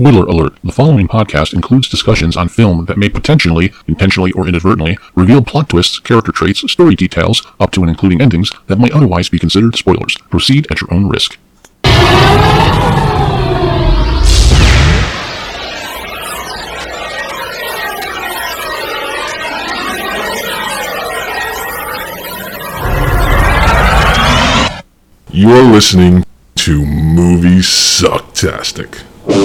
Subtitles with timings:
[0.00, 4.96] Spoiler alert the following podcast includes discussions on film that may potentially, intentionally or inadvertently,
[5.14, 9.28] reveal plot twists, character traits, story details, up to and including endings that might otherwise
[9.28, 10.16] be considered spoilers.
[10.30, 11.36] Proceed at your own risk.
[25.30, 26.24] You're listening
[26.56, 29.09] to Movie Sucktastic.
[29.32, 29.36] I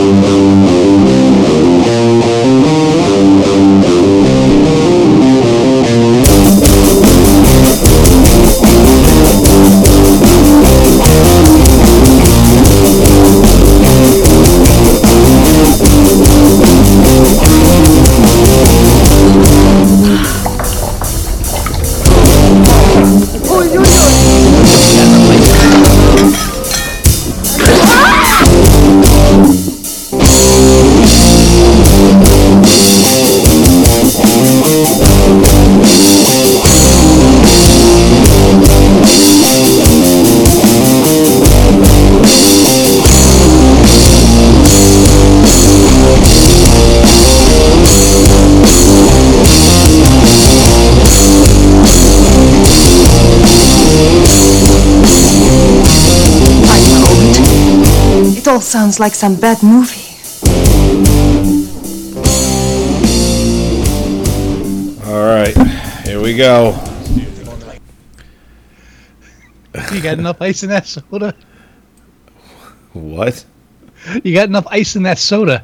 [58.65, 60.01] sounds like some bad movie.
[65.05, 65.55] All right,
[66.05, 66.71] here we go.
[69.93, 71.35] You got enough ice in that soda?
[72.93, 73.45] What?
[74.23, 75.63] You got enough ice in that soda?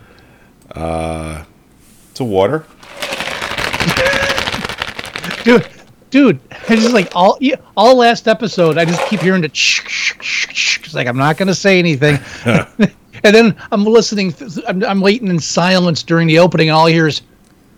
[0.69, 1.43] Uh,
[2.11, 2.65] It's a water.
[5.43, 5.67] Dude,
[6.11, 6.39] dude,
[6.69, 10.13] I just like all yeah, all last episode, I just keep hearing the shh, shh,
[10.21, 10.79] shh, shh.
[10.85, 14.33] It's like I'm not gonna say anything, and then I'm listening.
[14.67, 17.21] I'm, I'm waiting in silence during the opening, and all I hear is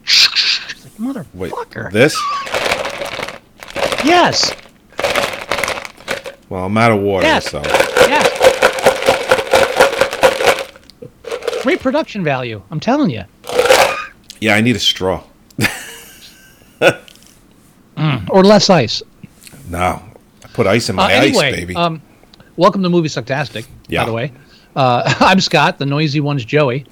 [0.04, 0.72] shh, shh.
[0.72, 1.92] It's like Wait, motherfucker.
[1.92, 2.14] this?
[4.04, 4.52] yes,
[6.50, 7.50] Well, I'm out of water, Yes.
[7.50, 8.30] so yes.
[11.64, 12.62] Great production value.
[12.72, 13.24] I'm telling you.
[14.42, 15.24] yeah, I need a straw.
[18.30, 19.02] Or less ice.
[19.70, 20.02] No,
[20.44, 21.76] I put ice in Uh, my anyway, ice, baby.
[21.76, 22.02] um,
[22.58, 23.66] welcome to Movie Sucktastic.
[23.88, 24.02] Yeah.
[24.02, 24.32] By the way,
[24.76, 25.78] uh, I'm Scott.
[25.80, 26.86] The noisy one's Joey,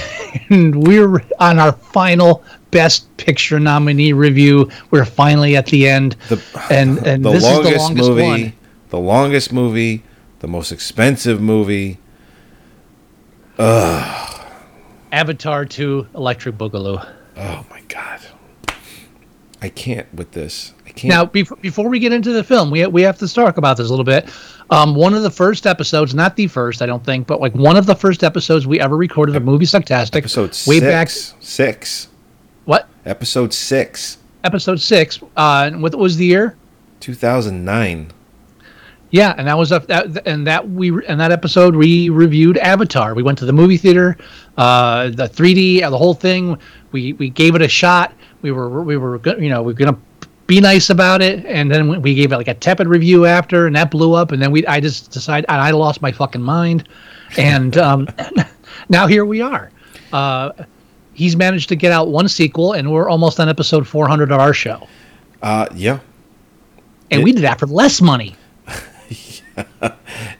[0.50, 4.70] and we're on our final Best Picture nominee review.
[4.90, 8.22] We're finally at the end, the and and the this longest, is the longest movie,
[8.22, 8.52] one.
[8.90, 10.02] the longest movie,
[10.40, 11.96] the most expensive movie.
[13.58, 14.44] Ugh.
[15.12, 17.06] Avatar 2: Electric Boogaloo.
[17.38, 18.20] Oh my god,
[19.60, 20.72] I can't with this.
[20.86, 21.10] I can't.
[21.10, 23.88] Now, before, before we get into the film, we we have to talk about this
[23.88, 24.28] a little bit.
[24.70, 27.76] Um, one of the first episodes, not the first, I don't think, but like one
[27.76, 30.82] of the first episodes we ever recorded of Movie Sucktastic, episode way six.
[30.82, 31.08] back.
[31.42, 32.08] Six.
[32.66, 34.18] What Episode six.
[34.44, 35.18] episode six?
[35.36, 36.56] Uh, what was the year?
[37.00, 38.12] 2009.
[39.10, 43.14] Yeah, and that was a that, and that we and that episode we reviewed Avatar.
[43.14, 44.18] We went to the movie theater,
[44.58, 46.58] uh, the 3D, uh, the whole thing.
[46.92, 48.12] We we gave it a shot.
[48.42, 49.98] We were we were you know we are gonna
[50.46, 53.76] be nice about it, and then we- gave it like a tepid review after, and
[53.76, 54.32] that blew up.
[54.32, 56.88] And then we I just decided and I lost my fucking mind,
[57.36, 58.08] and um,
[58.88, 59.70] now here we are.
[60.12, 60.52] Uh,
[61.12, 64.54] he's managed to get out one sequel, and we're almost on episode 400 of our
[64.54, 64.86] show,
[65.42, 65.98] Uh, yeah.
[67.10, 68.34] and we did that for less money.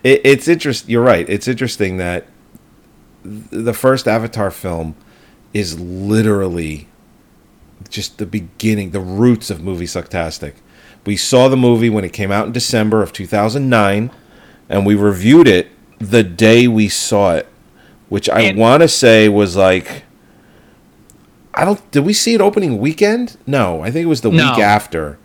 [0.04, 0.90] It, it's interesting.
[0.90, 1.28] You're right.
[1.28, 2.26] It's interesting that
[3.24, 4.94] the first Avatar film
[5.52, 6.88] is literally
[7.88, 10.54] just the beginning, the roots of movie sucktastic.
[11.06, 14.10] We saw the movie when it came out in December of 2009,
[14.68, 17.48] and we reviewed it the day we saw it,
[18.08, 20.04] which I want to say was like.
[21.54, 21.90] I don't.
[21.90, 23.36] Did we see it opening weekend?
[23.44, 24.50] No, I think it was the No.
[24.50, 25.18] week after.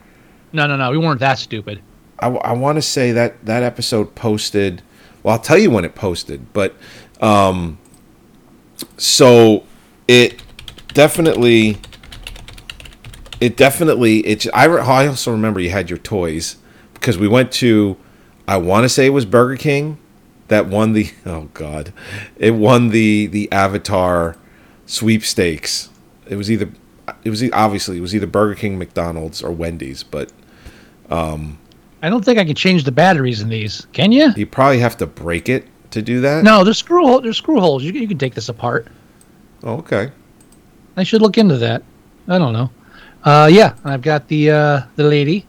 [0.52, 1.80] No, no, no, we weren't that stupid.
[2.20, 4.82] I, I, want to say that that episode posted.
[5.22, 6.76] Well, I'll tell you when it posted, but
[7.22, 7.78] um,
[8.98, 9.64] so
[10.08, 10.42] it
[10.90, 11.78] definitely,
[13.40, 14.46] it definitely, it.
[14.54, 16.58] I, re- I also remember you had your toys
[16.94, 17.98] because we went to,
[18.48, 19.98] I want to say it was Burger King
[20.48, 21.12] that won the.
[21.26, 21.94] Oh God,
[22.38, 24.36] it won the the Avatar
[24.86, 25.90] sweepstakes.
[26.28, 26.70] It was either,
[27.24, 30.32] it was obviously it was either Burger King, McDonald's, or Wendy's, but
[31.10, 31.58] um
[32.02, 33.88] I don't think I can change the batteries in these.
[33.94, 34.34] Can you?
[34.36, 36.44] You probably have to break it to do that.
[36.44, 37.22] No, there's screw hole.
[37.22, 37.82] There's screw holes.
[37.84, 38.88] You, you can take this apart.
[39.64, 40.12] Oh, okay.
[40.98, 41.84] I should look into that.
[42.28, 42.70] I don't know.
[43.24, 45.46] Uh, yeah, I've got the uh, the lady,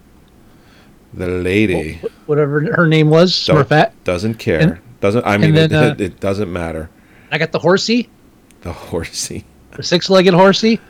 [1.13, 3.93] The lady whatever her name was, Smurfette.
[4.05, 4.61] doesn't care.
[4.61, 5.27] And- doesn't.
[5.27, 6.89] I mean, then, it, uh, it doesn't matter.
[7.31, 8.09] I got the horsey.
[8.63, 9.45] The horsey.
[9.73, 10.81] the six-legged horsey,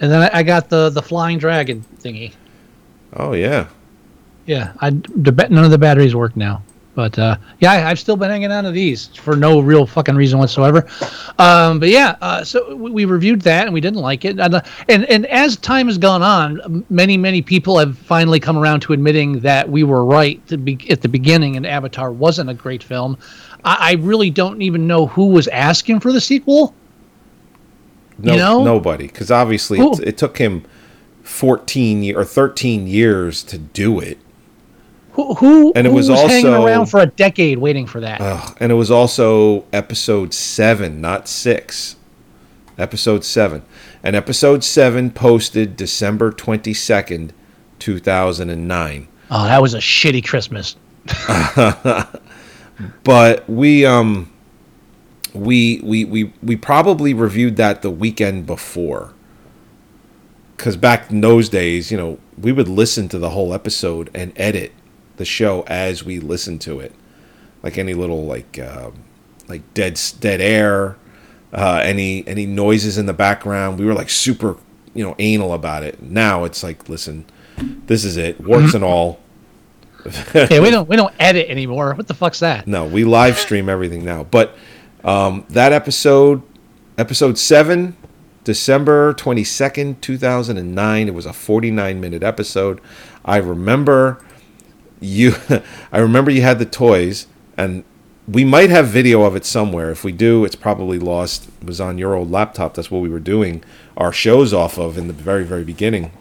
[0.00, 2.34] and then I, I got the the flying dragon thingy.
[3.14, 3.68] Oh yeah.
[4.44, 6.62] Yeah, I the, none of the batteries work now.
[6.98, 10.40] But uh, yeah, I've still been hanging on to these for no real fucking reason
[10.40, 10.84] whatsoever.
[11.38, 14.40] Um, but yeah, uh, so we, we reviewed that and we didn't like it.
[14.40, 18.58] And, uh, and and as time has gone on, many many people have finally come
[18.58, 22.50] around to admitting that we were right to be, at the beginning, and Avatar wasn't
[22.50, 23.16] a great film.
[23.64, 26.74] I, I really don't even know who was asking for the sequel.
[28.18, 28.64] No, You know?
[28.64, 30.64] nobody, because obviously it, it took him
[31.22, 34.18] fourteen ye- or thirteen years to do it.
[35.18, 38.20] Who who, And it was hanging around for a decade waiting for that?
[38.20, 41.96] Ugh, and it was also episode seven, not six.
[42.78, 43.64] Episode seven,
[44.04, 47.32] and episode seven posted December twenty second,
[47.80, 49.08] two thousand and nine.
[49.32, 50.76] oh, that was a shitty Christmas.
[53.02, 54.30] but we um
[55.34, 59.14] we we we we probably reviewed that the weekend before
[60.56, 64.32] because back in those days you know we would listen to the whole episode and
[64.36, 64.72] edit
[65.18, 66.92] the show as we listened to it
[67.62, 68.90] like any little like uh,
[69.48, 70.96] like dead dead air
[71.52, 74.56] uh, any any noises in the background we were like super
[74.94, 77.24] you know anal about it now it's like listen
[77.86, 79.20] this is it warts and all
[80.34, 81.94] yeah, we don't we don't edit anymore.
[81.94, 82.66] What the fuck's that?
[82.66, 84.24] No, we live stream everything now.
[84.24, 84.54] But
[85.04, 86.42] um, that episode,
[86.96, 87.96] episode seven,
[88.44, 91.08] December twenty second, two thousand and nine.
[91.08, 92.80] It was a forty nine minute episode.
[93.24, 94.22] I remember
[95.00, 95.34] you.
[95.92, 97.84] I remember you had the toys, and
[98.26, 99.90] we might have video of it somewhere.
[99.90, 101.48] If we do, it's probably lost.
[101.60, 102.74] It was on your old laptop.
[102.74, 103.62] That's what we were doing
[103.96, 106.12] our shows off of in the very very beginning.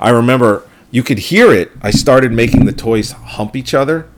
[0.00, 1.72] I remember you could hear it.
[1.80, 4.08] I started making the toys hump each other.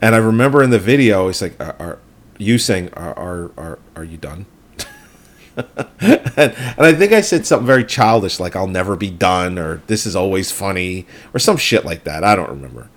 [0.00, 1.98] And I remember in the video, it's like, are, are
[2.38, 4.46] you saying, are, are, are, are you done?
[5.56, 5.66] And,
[6.00, 10.06] and I think I said something very childish, like, I'll never be done, or this
[10.06, 12.24] is always funny, or some shit like that.
[12.24, 12.88] I don't remember.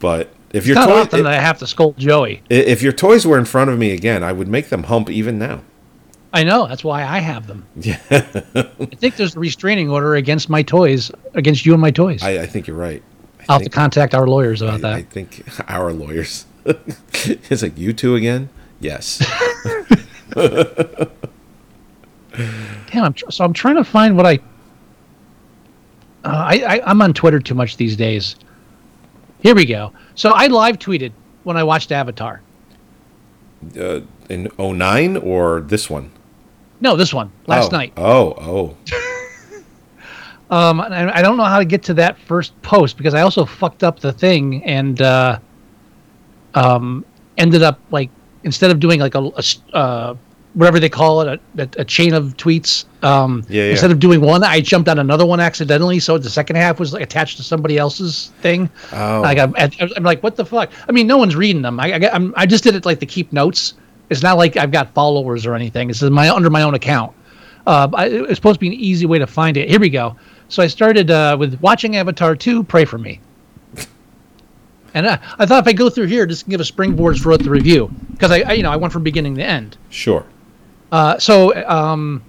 [0.00, 2.42] But if your, It's not toy, often that I have to scold Joey.
[2.48, 5.38] if your toys were in front of me again, I would make them hump even
[5.38, 5.62] now.
[6.32, 6.66] I know.
[6.66, 7.64] That's why I have them.
[7.76, 7.98] Yeah.
[8.10, 8.62] I
[8.96, 12.22] think there's a restraining order against my toys, against you and my toys.
[12.22, 13.02] I, I think you're right.
[13.40, 16.44] I I'll have to contact our lawyers about I, I think our lawyers.
[16.66, 18.50] it's like you two again.
[18.80, 19.22] Yes.
[22.90, 23.04] Damn.
[23.04, 24.38] I'm tr- so I'm trying to find what I.
[26.24, 28.36] Uh, I, I I'm on Twitter too much these days.
[29.40, 29.92] Here we go.
[30.14, 31.12] So I live tweeted
[31.44, 32.40] when I watched Avatar.
[33.78, 36.10] uh, in 09 or this one?
[36.80, 37.92] No, this one last Oh, night.
[37.96, 38.76] Oh, oh.
[40.50, 43.44] Um, I I don't know how to get to that first post because I also
[43.44, 45.38] fucked up the thing and uh,
[46.54, 47.04] um,
[47.36, 48.08] ended up like
[48.44, 49.30] instead of doing like a.
[49.74, 50.14] uh,
[50.58, 52.84] whatever they call it a, a, a chain of tweets.
[53.04, 53.70] Um, Yeah, yeah.
[53.70, 56.92] Instead of doing one, I jumped on another one accidentally, so the second half was
[56.92, 58.68] like, attached to somebody else's thing.
[58.92, 59.20] Oh.
[59.22, 60.70] Like I'm, I'm like, what the fuck?
[60.88, 61.78] I mean, no one's reading them.
[61.78, 63.74] I, I, I'm, I just did it like to keep notes.
[64.10, 65.90] It's not like I've got followers or anything.
[65.90, 67.14] It's my under my own account.
[67.64, 69.68] Uh, I, it's supposed to be an easy way to find it.
[69.68, 70.16] Here we go.
[70.48, 72.64] So I started uh, with watching Avatar 2.
[72.64, 73.20] Pray for me.
[74.94, 77.50] And I, I thought if I go through here, just give a springboard for the
[77.50, 79.76] review because I, I, you know, I went from beginning to end.
[79.90, 80.24] Sure.
[80.90, 82.22] Uh, so um,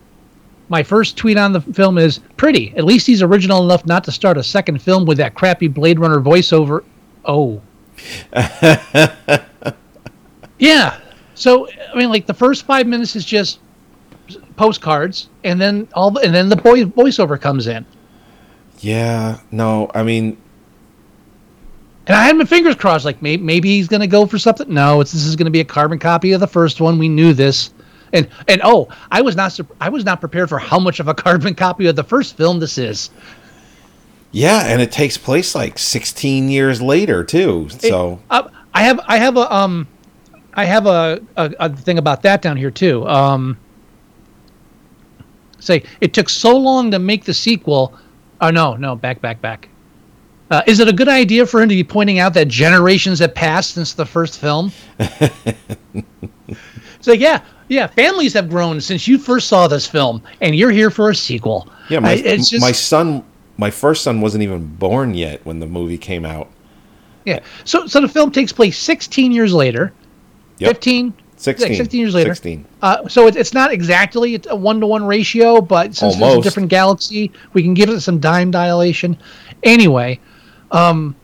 [0.70, 2.74] my first tweet on the film is pretty.
[2.78, 6.00] At least he's original enough not to start a second film with that crappy Blade
[6.00, 6.84] Runner voiceover.
[7.26, 7.62] Oh.
[10.60, 11.00] yeah.
[11.36, 13.60] So I mean, like the first five minutes is just
[14.56, 17.86] postcards, and then all, the, and then the boy voiceover comes in.
[18.80, 19.40] Yeah.
[19.52, 20.38] No, I mean,
[22.08, 24.74] And I had my fingers crossed, like maybe, maybe he's going to go for something.
[24.74, 26.98] No, it's this is going to be a carbon copy of the first one.
[26.98, 27.72] We knew this,
[28.14, 31.14] and and oh, I was not I was not prepared for how much of a
[31.14, 33.10] carbon copy of the first film this is.
[34.32, 37.70] yeah, and it takes place like 16 years later too.
[37.70, 39.88] So, Uh, I have I have a um,
[40.54, 43.08] I have a, a, a thing about that down here too.
[43.08, 43.58] Um,
[45.60, 47.94] say it took so long to make the sequel.
[48.42, 49.70] Oh no, no, back, back, back.
[50.52, 53.36] Uh, is it a good idea for him to be pointing out that generations have
[53.36, 54.72] passed since the first film?
[55.00, 60.72] it's like, yeah, yeah, families have grown since you first saw this film, and you're
[60.72, 61.70] here for a sequel.
[61.90, 63.24] yeah, my I- it's just my son,
[63.58, 66.50] my first son wasn't even born yet when the movie came out.
[67.26, 67.40] yeah.
[67.64, 69.94] So, so the film takes place 16 years later.
[70.58, 70.72] Yep.
[70.76, 71.76] 15, 16.
[71.76, 72.32] 16 years later.
[72.36, 72.66] 16.
[72.82, 76.42] Uh, so it, it's not exactly a one to one ratio, but since it's a
[76.42, 79.18] different galaxy, we can give it some time dilation.
[79.64, 80.20] Anyway,
[80.72, 81.16] um,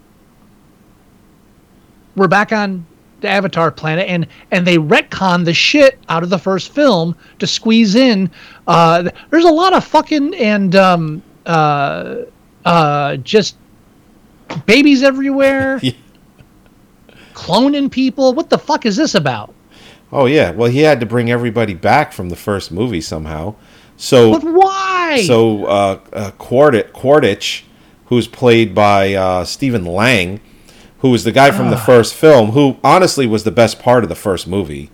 [2.15, 2.85] we're back on
[3.25, 7.47] the Avatar planet, and and they retcon the shit out of the first film to
[7.47, 8.29] squeeze in.
[8.67, 12.17] Uh, there's a lot of fucking and um, uh,
[12.65, 13.57] uh, just
[14.65, 15.91] babies everywhere, Yeah.
[17.33, 18.33] cloning people.
[18.33, 19.53] What the fuck is this about?
[20.11, 20.51] Oh yeah.
[20.51, 23.55] Well, he had to bring everybody back from the first movie somehow.
[23.97, 25.23] So But why?
[25.25, 27.63] So uh, uh, Quarit- Quaritch,
[28.05, 30.39] who's played by uh, Stephen Lang,
[31.05, 31.69] who was the guy from Ah.
[31.69, 34.89] the first film, who honestly was the best part of the first movie.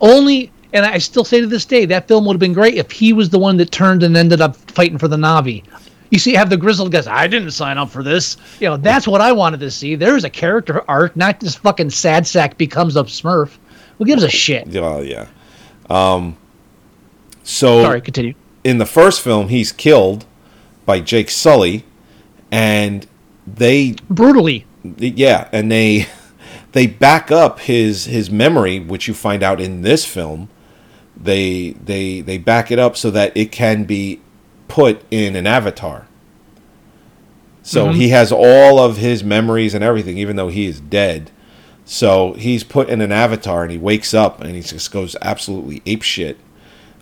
[0.00, 2.90] only and I still say to this day that film would have been great if
[2.90, 5.62] he was the one that turned and ended up fighting for the Navi.
[6.10, 7.06] You see, have the grizzled guys.
[7.06, 8.36] I didn't sign up for this.
[8.58, 9.94] You know, that's what I wanted to see.
[9.94, 13.50] There's a character arc, not just fucking sad sack becomes a Smurf.
[13.98, 14.66] Who gives a shit?
[14.68, 15.26] Well, yeah.
[15.88, 16.36] Um,
[17.44, 18.34] so Sorry, continue.
[18.64, 20.24] in the first film, he's killed
[20.86, 21.84] by Jake Sully,
[22.50, 23.06] and
[23.56, 24.66] they Brutally.
[24.82, 26.06] yeah, and they
[26.72, 30.48] they back up his his memory, which you find out in this film.
[31.16, 34.20] They they they back it up so that it can be
[34.68, 36.06] put in an avatar.
[37.62, 41.30] So he has all of his memories and everything, even though he is dead.
[41.84, 45.82] So he's put in an avatar, and he wakes up, and he just goes absolutely
[45.86, 46.38] ape shit.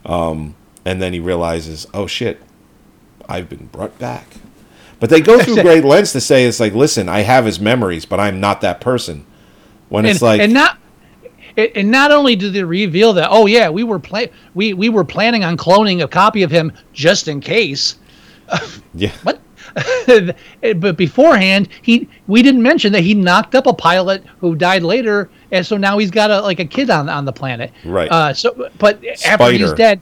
[0.05, 2.40] Um, and then he realizes, oh shit,
[3.28, 4.26] I've been brought back.
[5.00, 8.05] But they go through great lengths to say it's like, listen, I have his memories,
[8.05, 9.25] but I'm not that person.
[9.88, 10.78] When and, it's like, and not
[11.57, 14.88] and and not only do they reveal that, oh yeah, we were play we we
[14.88, 17.97] were planning on cloning a copy of him just in case.
[18.95, 19.40] yeah, What?
[20.76, 25.31] but beforehand, he we didn't mention that he knocked up a pilot who died later,
[25.52, 27.73] and so now he's got a like a kid on on the planet.
[27.85, 28.11] Right.
[28.11, 30.00] Uh, so, but after he's dead,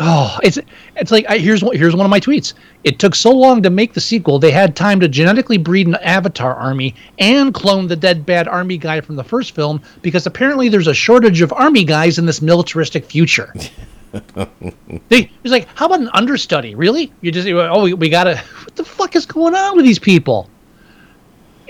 [0.00, 0.58] oh, it's
[0.96, 2.54] it's like I, here's one here's one of my tweets.
[2.84, 5.96] It took so long to make the sequel, they had time to genetically breed an
[5.96, 10.68] Avatar army and clone the dead bad army guy from the first film because apparently
[10.68, 13.52] there's a shortage of army guys in this militaristic future.
[15.08, 16.74] They, it's like, how about an understudy?
[16.74, 17.12] Really?
[17.20, 18.38] You just oh, we, we gotta.
[18.64, 20.50] What the fuck is going on with these people?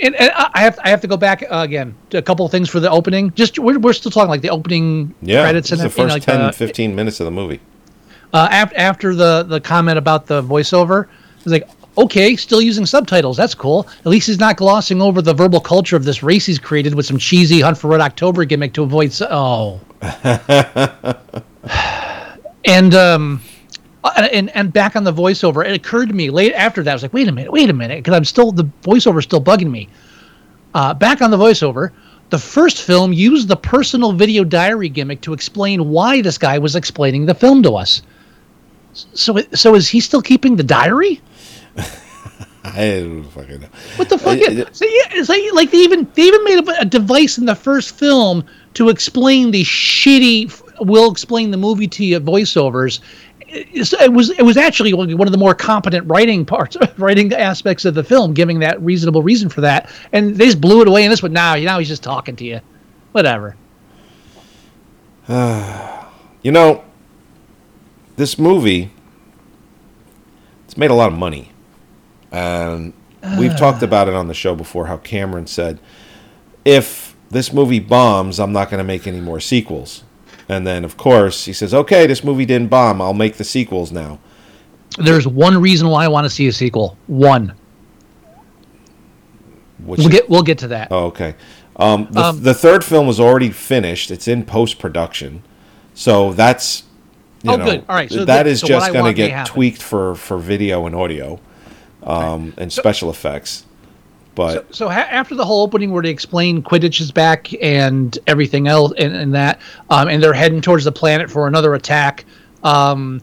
[0.02, 2.50] And, and I have I have to go back uh, again to a couple of
[2.50, 3.32] things for the opening.
[3.34, 5.42] Just we're, we're still talking like the opening yeah.
[5.42, 7.60] credits and the first like 10, uh, 15 minutes of the movie.
[8.32, 11.06] Uh, after after the the comment about the voiceover.
[11.38, 11.68] It's like
[11.99, 13.37] okay, still using subtitles.
[13.37, 13.87] That's cool.
[14.00, 17.04] At least he's not glossing over the verbal culture of this race he's created with
[17.06, 19.08] some cheesy Hunt for Red October gimmick to avoid.
[19.10, 19.80] s- Oh.
[22.64, 23.40] and um,
[24.04, 26.90] uh, and and back on the voiceover, it occurred to me late after that.
[26.90, 29.42] I was like, wait a minute, wait a minute, because I'm still the voiceover still
[29.42, 29.88] bugging me.
[30.75, 31.90] Uh, back on the voiceover,
[32.30, 36.76] the first film used the personal video diary gimmick to explain why this guy was
[36.76, 38.02] explaining the film to us.
[38.92, 41.20] So, so is he still keeping the diary?
[42.64, 43.68] I don't fucking know.
[43.97, 44.38] What the fuck?
[44.38, 47.38] Uh, is, so yeah, it's like like they even they even made a, a device
[47.38, 48.44] in the first film
[48.75, 50.62] to explain the shitty.
[50.80, 53.00] We'll explain the movie to you voiceovers.
[53.49, 57.94] It was it was actually one of the more competent writing parts, writing aspects of
[57.94, 61.11] the film, giving that reasonable reason for that, and they just blew it away in
[61.11, 61.32] this one.
[61.32, 62.61] Now, now he's just talking to you,
[63.12, 63.56] whatever.
[66.42, 66.82] You know,
[68.17, 68.90] this movie,
[70.64, 71.52] it's made a lot of money.
[72.33, 72.93] And
[73.38, 75.81] we've talked about it on the show before how Cameron said,
[76.64, 80.05] if this movie bombs, I'm not going to make any more sequels.
[80.49, 83.00] And then, of course, he says, okay, this movie didn't bomb.
[83.00, 84.19] I'll make the sequels now.
[84.99, 86.97] There's one reason why I want to see a sequel.
[87.07, 87.55] One.
[89.85, 90.88] Which We'll is- get we'll get to that.
[90.90, 91.35] Oh, okay.
[91.76, 94.11] Um, the, Um, the third film was already finished.
[94.11, 95.43] It's in post production,
[95.95, 96.83] so that's
[97.47, 97.85] Oh, know, good.
[97.88, 100.87] All right, so that the- is so just going to get tweaked for for video
[100.87, 101.40] and audio,
[102.02, 103.64] um, and special effects.
[104.35, 108.68] But So ha- after the whole opening where they explain Quidditch is back and everything
[108.68, 112.25] else and, and that, um, and they're heading towards the planet for another attack,
[112.62, 113.20] um,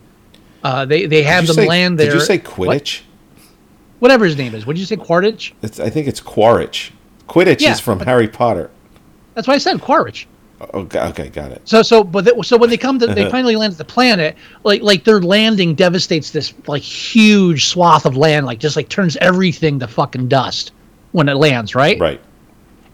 [0.64, 2.08] uh, they they have them say, land there.
[2.12, 2.70] Did you say What?
[2.70, 3.02] Quidditch?
[4.00, 4.66] Whatever his name is.
[4.68, 4.98] What did you say?
[4.98, 5.54] Quaritch?
[5.64, 6.92] It's, I think it's Quaritch.
[7.28, 8.70] Quidditch Yeah, is from Harry Potter.
[9.34, 9.82] That's what I said.
[9.82, 10.28] Quaritch.
[10.60, 11.62] Oh, okay, okay, got it.
[11.66, 14.82] So so but so when they come to they finally land at the planet, like
[14.82, 19.80] like their landing devastates this like huge swath of land, like just like turns everything
[19.80, 20.72] to fucking dust
[21.12, 22.00] when it lands, right?
[22.00, 22.22] Right.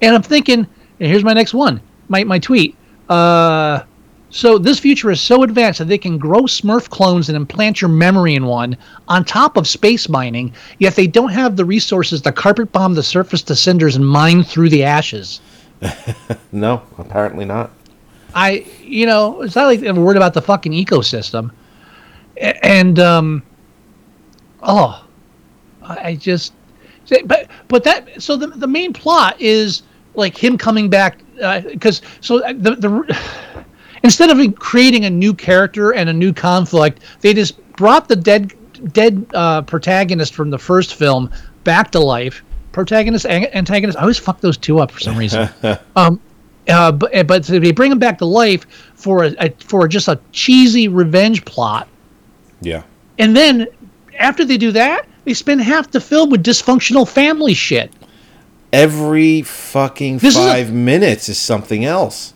[0.02, 2.76] And I'm thinking, and here's my next one, my my tweet.
[3.08, 3.84] Uh,
[4.30, 7.90] so this future is so advanced that they can grow Smurf clones and implant your
[7.90, 8.76] memory in one
[9.08, 10.52] on top of space mining.
[10.80, 14.44] Yet they don't have the resources to carpet bomb the surface to cinders and mine
[14.44, 15.40] through the ashes.
[16.52, 17.72] No, apparently not.
[18.36, 21.52] I, you know, it's not like they're worried about the fucking ecosystem.
[22.38, 23.42] And, um,
[24.62, 25.04] oh,
[25.82, 26.54] I just,
[27.26, 29.82] but, but that, so the, the main plot is
[30.16, 33.20] like him coming back because so uh, the the
[34.04, 38.54] instead of creating a new character and a new conflict, they just brought the dead
[38.92, 41.30] dead uh, protagonist from the first film
[41.64, 42.44] back to life.
[42.74, 43.98] Protagonist, an- antagonist.
[43.98, 45.48] I always fuck those two up for some reason.
[45.96, 46.20] um,
[46.68, 48.66] uh, but but they bring him back to life
[48.96, 51.88] for a, a for just a cheesy revenge plot,
[52.62, 52.84] Yeah.
[53.20, 53.68] and then
[54.20, 57.92] after they do that, they spend half the film with dysfunctional family shit.
[58.72, 62.33] Every fucking This is a- five minutes is something else.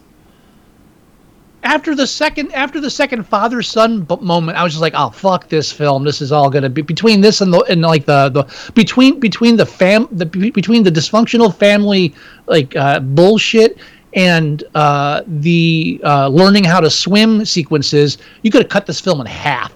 [1.64, 5.10] After the second after the second father son b- moment, I was just like, oh
[5.10, 6.04] fuck this film.
[6.04, 9.56] This is all gonna be between this and the and like the the between between
[9.56, 12.14] the fam the between the dysfunctional family
[12.46, 13.78] like uh, bullshit
[14.14, 18.18] and uh, the uh, learning how to swim sequences.
[18.42, 19.74] You could have cut this film in half.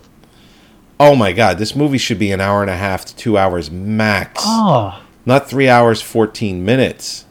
[1.00, 3.72] Oh my god, this movie should be an hour and a half to two hours
[3.72, 4.44] max.
[4.46, 5.02] Oh.
[5.26, 7.26] Not three hours, 14 minutes.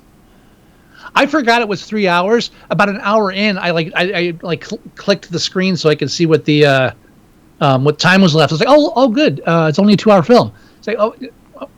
[1.14, 2.50] I forgot it was three hours.
[2.70, 5.94] About an hour in, I like I, I like cl- clicked the screen so I
[5.94, 6.90] could see what the uh,
[7.60, 8.52] um, what time was left.
[8.52, 9.42] I was like, oh, oh, good.
[9.46, 10.52] Uh, it's only a two-hour film.
[10.78, 11.14] It's like, oh,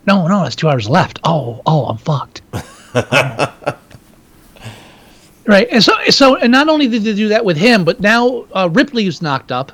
[0.06, 1.20] no, no, it's two hours left.
[1.24, 2.42] Oh, oh, I'm fucked.
[5.46, 8.46] right, and so so and not only did they do that with him, but now
[8.52, 9.72] uh, Ripley's knocked up.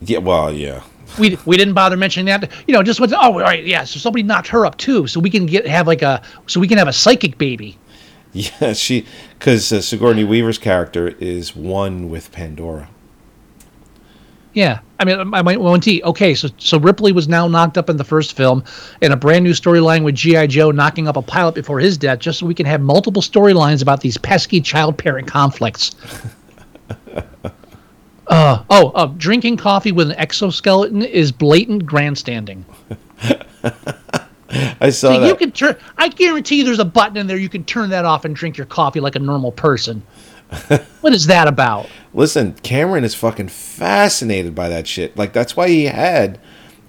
[0.00, 0.82] Yeah, well, yeah.
[1.18, 2.50] We, we didn't bother mentioning that.
[2.66, 3.12] You know, just went.
[3.12, 3.84] Oh, all right, yeah.
[3.84, 6.68] So somebody knocked her up too, so we can get have like a so we
[6.68, 7.78] can have a psychic baby.
[8.60, 9.06] Yeah, she,
[9.38, 12.88] because uh, Sigourney Weaver's character is one with Pandora.
[14.54, 16.02] Yeah, I mean, I might want to.
[16.02, 18.64] Okay, so so Ripley was now knocked up in the first film,
[19.00, 22.18] in a brand new storyline with GI Joe knocking up a pilot before his death,
[22.18, 25.92] just so we can have multiple storylines about these pesky child-parent conflicts.
[28.28, 32.64] uh oh, uh, drinking coffee with an exoskeleton is blatant grandstanding.
[34.50, 35.26] I saw See, that.
[35.26, 35.76] you can turn.
[35.96, 38.56] I guarantee you, there's a button in there you can turn that off and drink
[38.56, 40.02] your coffee like a normal person.
[41.00, 41.88] what is that about?
[42.12, 45.16] Listen, Cameron is fucking fascinated by that shit.
[45.16, 46.38] Like that's why he had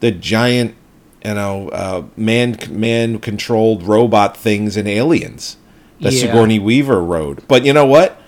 [0.01, 0.75] the giant,
[1.23, 5.57] you know, uh, man man controlled robot things in Aliens
[6.01, 6.21] that Yeah.
[6.27, 7.47] Sigourney Weaver rode.
[7.47, 8.21] But you know what?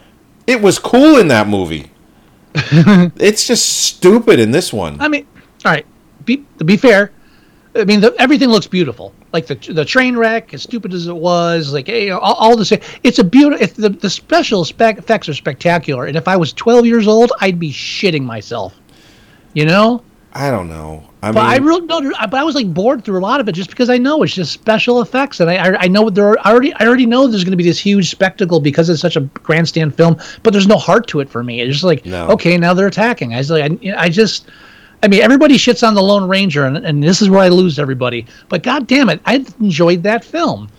[0.48, 1.92] It was cool in that movie.
[2.56, 5.00] it's just stupid in this one.
[5.02, 5.28] I mean,
[5.66, 5.86] all right.
[6.26, 7.12] Be to be fair,
[7.76, 9.14] I mean the, everything looks beautiful.
[9.34, 12.66] Like the the train wreck, as stupid as it was, like know, all, all the
[12.66, 12.80] same.
[13.04, 13.62] It's a beautiful.
[13.64, 17.32] If the the special spec effects are spectacular, and if I was 12 years old,
[17.42, 18.74] I'd be shitting myself.
[19.54, 20.04] You know.
[20.34, 21.10] I don't know.
[21.24, 23.50] I But mean, I really no, but I was like bored through a lot of
[23.50, 26.28] it just because I know it's just special effects, and I I, I know there
[26.28, 29.02] are I already I already know there's going to be this huge spectacle because it's
[29.02, 31.60] such a grandstand film, but there's no heart to it for me.
[31.62, 32.28] It's just like No.
[32.30, 33.34] okay, now they're attacking.
[33.34, 34.48] I was like I, I just.
[35.04, 37.78] I mean, everybody shits on the Lone Ranger, and, and this is where I lose
[37.78, 38.26] everybody.
[38.50, 40.70] But god damn it, I enjoyed that film.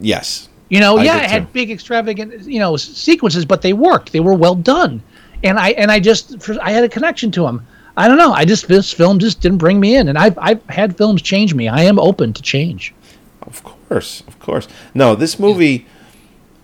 [0.00, 0.48] yes.
[0.70, 1.52] You know, I yeah, it had too.
[1.52, 4.12] big extravagant, you know, sequences, but they worked.
[4.12, 5.02] They were well done,
[5.44, 7.64] and I and I just I had a connection to them.
[7.96, 8.32] I don't know.
[8.32, 11.54] I just this film just didn't bring me in, and I've I've had films change
[11.54, 11.68] me.
[11.68, 12.94] I am open to change.
[13.42, 14.66] Of course, of course.
[14.94, 15.86] No, this movie,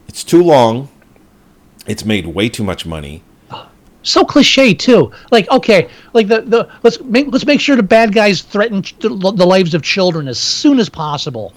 [0.09, 0.89] it's too long.
[1.87, 3.23] It's made way too much money.
[4.03, 5.13] So cliche too.
[5.31, 8.97] Like okay, like the the let's make let's make sure the bad guys threaten ch-
[8.99, 11.53] the, lives of children as soon as possible.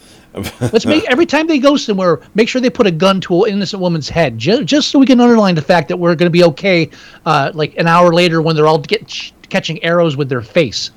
[0.59, 3.53] Let's make every time they go somewhere, make sure they put a gun to an
[3.53, 6.31] innocent woman's head, just, just so we can underline the fact that we're going to
[6.31, 6.89] be okay.
[7.23, 10.89] Uh, like an hour later, when they're all get, catching arrows with their face.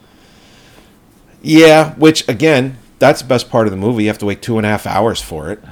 [1.42, 4.04] Yeah, which again, that's the best part of the movie.
[4.04, 5.62] You have to wait two and a half hours for it.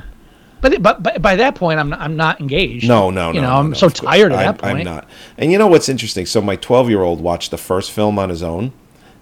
[0.64, 2.88] But, but but by that point, I'm not, I'm not engaged.
[2.88, 3.35] No, no, no.
[3.37, 4.79] You know, no, I'm no, so tired at that point.
[4.79, 5.07] I'm not.
[5.37, 6.24] And you know what's interesting?
[6.24, 8.72] So my 12 year old watched the first film on his own,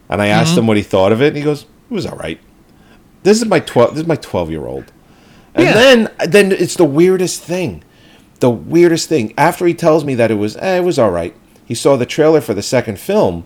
[0.08, 0.60] and I asked Mm-hmm.
[0.60, 2.38] him what he thought of it, and he goes, "It was all right."
[3.24, 3.94] This is my 12.
[3.94, 4.92] This is my 12 year old.
[5.54, 5.72] And Yeah.
[5.72, 7.82] then then it's the weirdest thing.
[8.38, 9.34] The weirdest thing.
[9.36, 11.34] After he tells me that it was, eh, it was all right.
[11.64, 13.44] He saw the trailer for the second film,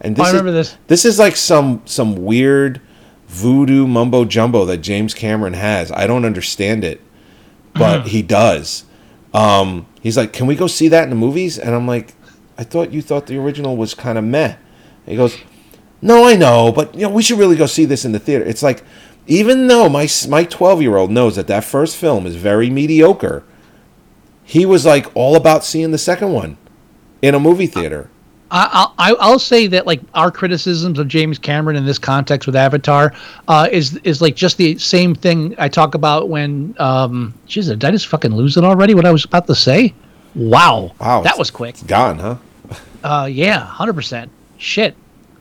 [0.00, 0.78] and this Oh, I remember is, this.
[0.88, 2.80] This is like some some weird
[3.28, 5.90] voodoo mumbo jumbo that James Cameron has.
[5.92, 7.00] I don't understand it,
[7.80, 8.84] but he does.
[9.32, 12.14] Um, he's like, "Can we go see that in the movies?" And I'm like,
[12.58, 14.56] "I thought you thought the original was kind of meh."
[15.06, 15.36] He goes,
[16.00, 18.44] "No, I know, but you know, we should really go see this in the theater."
[18.44, 18.82] It's like,
[19.26, 23.44] even though my my 12 year old knows that that first film is very mediocre,
[24.42, 26.56] he was like all about seeing the second one
[27.22, 28.10] in a movie theater.
[28.50, 32.56] I, I I'll say that like our criticisms of James Cameron in this context with
[32.56, 33.14] Avatar
[33.48, 37.84] uh, is is like just the same thing I talk about when um jeez did
[37.84, 38.94] I just fucking lose it already?
[38.94, 39.94] What I was about to say?
[40.34, 41.76] Wow, Wow, that was quick.
[41.86, 42.36] Gone, huh?
[43.02, 44.30] Uh, yeah, hundred percent.
[44.58, 44.94] Shit,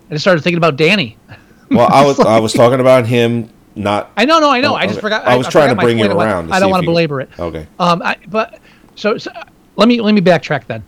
[0.10, 1.18] I just started thinking about Danny.
[1.72, 4.12] Well, I was I was talking about him not.
[4.18, 4.74] I know, no, I know.
[4.74, 5.02] Oh, I just okay.
[5.02, 5.26] forgot.
[5.26, 7.30] I was trying to bring it around to I don't want to you- belabor it.
[7.38, 7.68] Okay.
[7.80, 8.60] Um, I, but
[8.96, 9.32] so, so
[9.76, 10.84] let me let me backtrack then.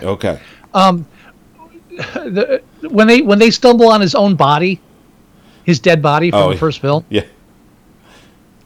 [0.00, 0.38] Okay.
[2.14, 4.80] the, when they when they stumble on his own body,
[5.64, 7.24] his dead body from Oh, the first film, Yeah.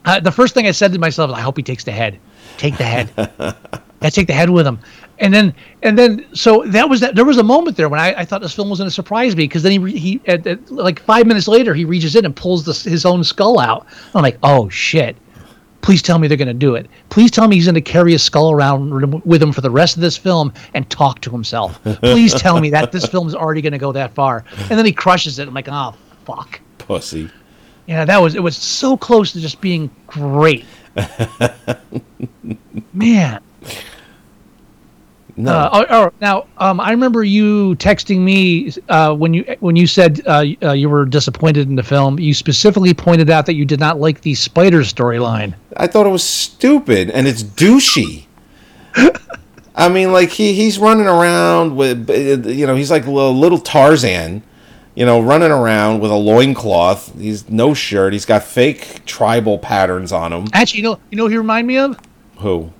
[0.05, 2.19] uh, the first thing I said to myself, I hope he takes the head.
[2.57, 3.11] Take the head.
[4.01, 4.79] I take the head with him.
[5.19, 7.15] And then and then so that was that.
[7.15, 9.35] There was a moment there when I, I thought this film was going to surprise
[9.35, 12.35] me because then he he at, at, like five minutes later he reaches in and
[12.35, 13.87] pulls this, his own skull out.
[14.13, 15.17] I'm like, oh shit.
[15.81, 16.87] Please tell me they're going to do it.
[17.09, 19.95] Please tell me he's going to carry his skull around with him for the rest
[19.95, 21.81] of this film and talk to himself.
[22.01, 24.43] Please tell me that this film is already going to go that far.
[24.57, 25.47] And then he crushes it.
[25.47, 25.93] I'm like, oh
[26.25, 26.59] fuck.
[26.77, 27.29] Pussy.
[27.85, 28.43] Yeah, that was it.
[28.43, 30.65] Was so close to just being great.
[32.93, 33.41] Man.
[35.39, 35.51] No.
[35.51, 39.85] Uh, oh, oh, now, um, I remember you texting me uh, when you when you
[39.85, 42.19] said uh, uh, you were disappointed in the film.
[42.19, 45.53] You specifically pointed out that you did not like the spider storyline.
[45.77, 48.25] I thought it was stupid and it's douchey.
[49.75, 53.59] I mean, like he he's running around with you know he's like a little, little
[53.59, 54.41] Tarzan,
[54.95, 57.13] you know, running around with a loincloth.
[57.15, 58.13] He's no shirt.
[58.13, 60.47] He's got fake tribal patterns on him.
[60.51, 61.99] Actually, you know, you know, who he remind me of
[62.37, 62.73] Who?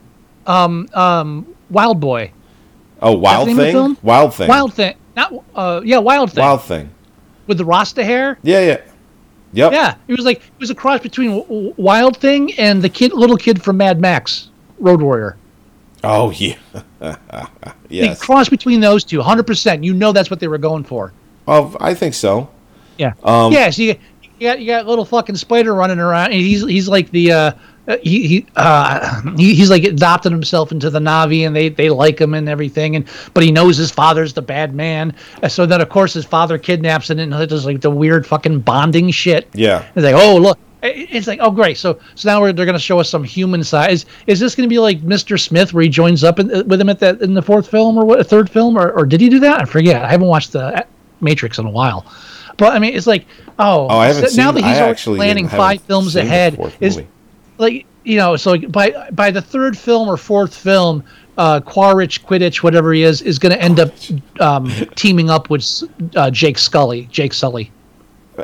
[0.48, 2.32] Um, um, Wild Boy.
[3.02, 3.98] Oh, Wild the the Thing.
[4.02, 4.48] Wild Thing.
[4.50, 6.90] Wild Thing, not uh, yeah, Wild Thing Wild Thing.
[7.48, 8.38] with the Rasta hair.
[8.44, 8.82] Yeah, yeah.
[9.54, 9.72] Yep.
[9.72, 13.38] Yeah, it was like it was a cross between Wild Thing and the kid, little
[13.38, 15.38] kid from Mad Max, Road Warrior.
[16.04, 16.56] Oh yeah.
[17.90, 18.22] Yes.
[18.22, 19.84] cross between those two, hundred percent.
[19.84, 21.14] You know that's what they were going for.
[21.48, 22.50] Oh, I think so.
[22.98, 23.14] Yeah.
[23.24, 23.70] Um, yeah.
[23.70, 23.96] So you,
[24.40, 26.26] you got you got little fucking spider running around.
[26.34, 27.52] And he's he's like the uh,
[28.02, 32.20] he he, uh, he he's like adopted himself into the Navi, and they they like
[32.20, 32.96] him and everything.
[32.96, 35.16] And but he knows his father's the bad man.
[35.42, 38.28] Uh, so then of course his father kidnaps him, and it does like the weird
[38.28, 39.48] fucking bonding shit.
[39.54, 39.86] Yeah.
[39.96, 40.60] It's like oh look.
[40.84, 43.92] It's like oh great so so now we're, they're gonna show us some human side.
[43.92, 45.40] Is, is this gonna be like Mr.
[45.40, 48.06] Smith where he joins up in, with him at that in the fourth film or
[48.06, 49.62] what third film or, or did he do that?
[49.62, 50.04] I forget.
[50.06, 50.84] I haven't watched the uh,
[51.20, 52.06] Matrix in a while.
[52.58, 53.26] But I mean, it's like,
[53.60, 56.16] oh, Oh, I haven't so now seen- that he's I already actually planning five films
[56.16, 57.08] ahead, is movie.
[57.58, 61.04] Like you know, so by by the third film or fourth film,
[61.38, 63.92] uh, Quaritch, Quidditch, whatever he is, is going to end up
[64.40, 65.84] um, teaming up with
[66.16, 67.72] uh, Jake Scully, Jake Sully.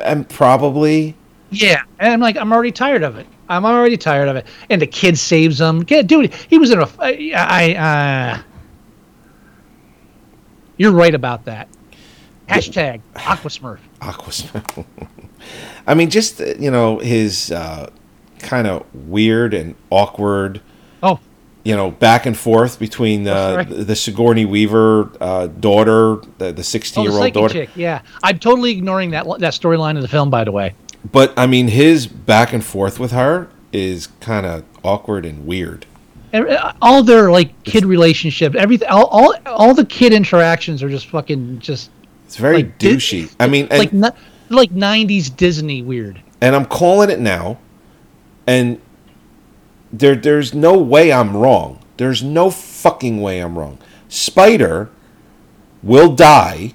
[0.02, 1.16] And probably
[1.50, 3.26] Yeah, and I'm like, I'm already tired of it.
[3.48, 4.46] I'm already tired of it.
[4.70, 5.84] And the kid saves him.
[5.84, 6.88] Kid, dude, he was in a.
[7.00, 8.42] I, uh,
[10.76, 11.68] you're right about that.
[12.48, 13.78] Hashtag Aquasmurf.
[14.00, 14.84] Aquasmith.
[15.86, 17.90] I mean, just you know his uh,
[18.44, 20.60] kind of weird and awkward,
[21.02, 21.18] Oh,
[21.64, 23.86] you know, back and forth between uh, That's the, right.
[23.86, 27.52] the Sigourney Weaver uh, daughter, the the oh, sixteen the year old psychic daughter.
[27.54, 27.70] chick.
[27.74, 30.30] Yeah, I'm totally ignoring that that storyline of the film.
[30.30, 30.74] By the way,
[31.10, 35.86] But I mean, his back and forth with her is kind of awkward and weird.
[36.32, 41.06] Uh, all their like kid relationship, everything, all, all all the kid interactions are just
[41.08, 41.90] fucking just
[42.26, 43.34] It's very like Di- douchey.
[43.38, 44.14] I mean, and, like
[44.50, 46.20] like '90s Disney weird.
[46.40, 47.58] and I'm calling it now,
[48.46, 48.80] and
[49.92, 51.78] there there's no way I'm wrong.
[51.96, 53.78] There's no fucking way I'm wrong.
[54.08, 54.90] Spider
[55.82, 56.74] will die,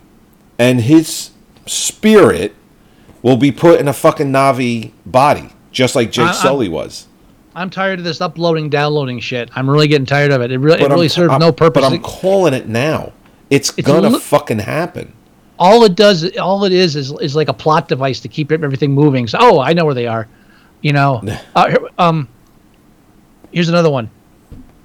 [0.58, 1.32] and his
[1.65, 2.55] spirit
[3.21, 7.08] will be put in a fucking Navi body, just like Jake I- Sully was.
[7.55, 9.49] I'm tired of this uploading, downloading shit.
[9.55, 10.51] I'm really getting tired of it.
[10.51, 11.82] It really, it really I'm- serves I'm- no purpose.
[11.84, 13.12] But I'm calling it now.
[13.49, 15.12] It's, It's gonna li- fucking happen.
[15.58, 18.91] all it does, all it is, is is like a plot device to keep everything
[18.93, 19.27] moving.
[19.27, 20.27] So, oh, I know where they are.
[20.82, 21.22] You know,
[21.56, 22.28] uh, um,
[23.52, 24.10] here's another one.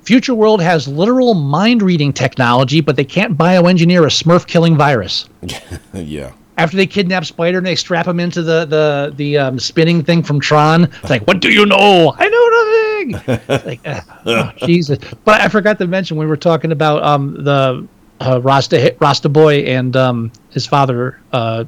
[0.04, 5.28] Future World has literal mind reading technology, but they can't bioengineer a Smurf killing virus.
[5.94, 6.32] yeah.
[6.56, 10.22] After they kidnap Spider and they strap him into the the the um, spinning thing
[10.22, 12.14] from Tron, it's like, what do you know?
[12.16, 13.38] I know nothing.
[13.48, 14.98] It's like, uh, oh, Jesus.
[15.24, 17.88] But I forgot to mention we were talking about um, the
[18.20, 21.64] uh, Rasta Rasta boy and um, his father, uh,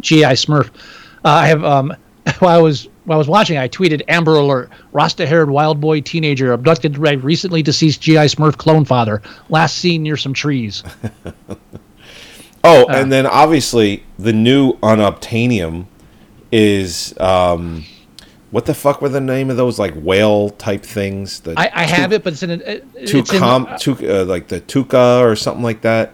[0.00, 0.70] GI Smurf.
[1.24, 1.94] Uh, I have um,
[2.38, 6.52] while I was while I was watching, I tweeted Amber Alert: Rasta-haired wild boy teenager
[6.52, 9.20] abducted by recently deceased GI Smurf clone father.
[9.50, 10.82] Last seen near some trees.
[12.66, 12.92] Oh, Uh.
[12.94, 15.84] and then obviously the new unobtainium
[16.50, 17.84] is um,
[18.50, 21.42] what the fuck were the name of those like whale type things?
[21.58, 22.50] I, I have it, but it's in.
[22.52, 26.12] A, it- it's in Tucum, tuk, uh, like the tuca or something like that.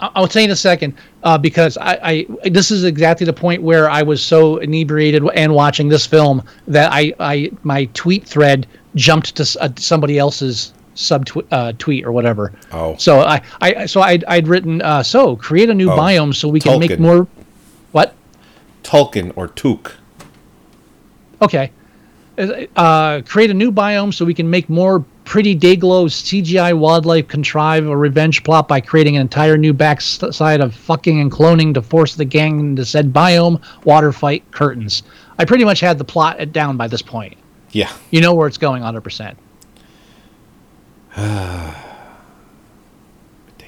[0.00, 3.32] I- I'll tell you in a second uh, because I, I this is exactly the
[3.32, 8.26] point where I was so inebriated and watching this film that I, I my tweet
[8.26, 12.52] thread jumped to uh, somebody else's sub uh, tweet or whatever.
[12.72, 12.96] Oh.
[12.96, 16.48] So I, I so I'd, I'd written uh, so create a new Oh, biome so
[16.48, 16.98] we can make Tulkun.
[16.98, 17.26] more.
[17.92, 18.14] What?
[18.82, 19.96] Tulkun or tuk.
[21.40, 21.70] Okay.
[22.38, 27.86] Uh, create a new biome so we can make more pretty Dayglow CGI wildlife, contrive
[27.86, 32.14] a revenge plot by creating an entire new backside of fucking and cloning to force
[32.14, 35.02] the gang into said biome, water fight, curtains.
[35.38, 37.36] I pretty much had the plot down by this point.
[37.72, 37.92] Yeah.
[38.10, 39.36] You know where it's going 100%.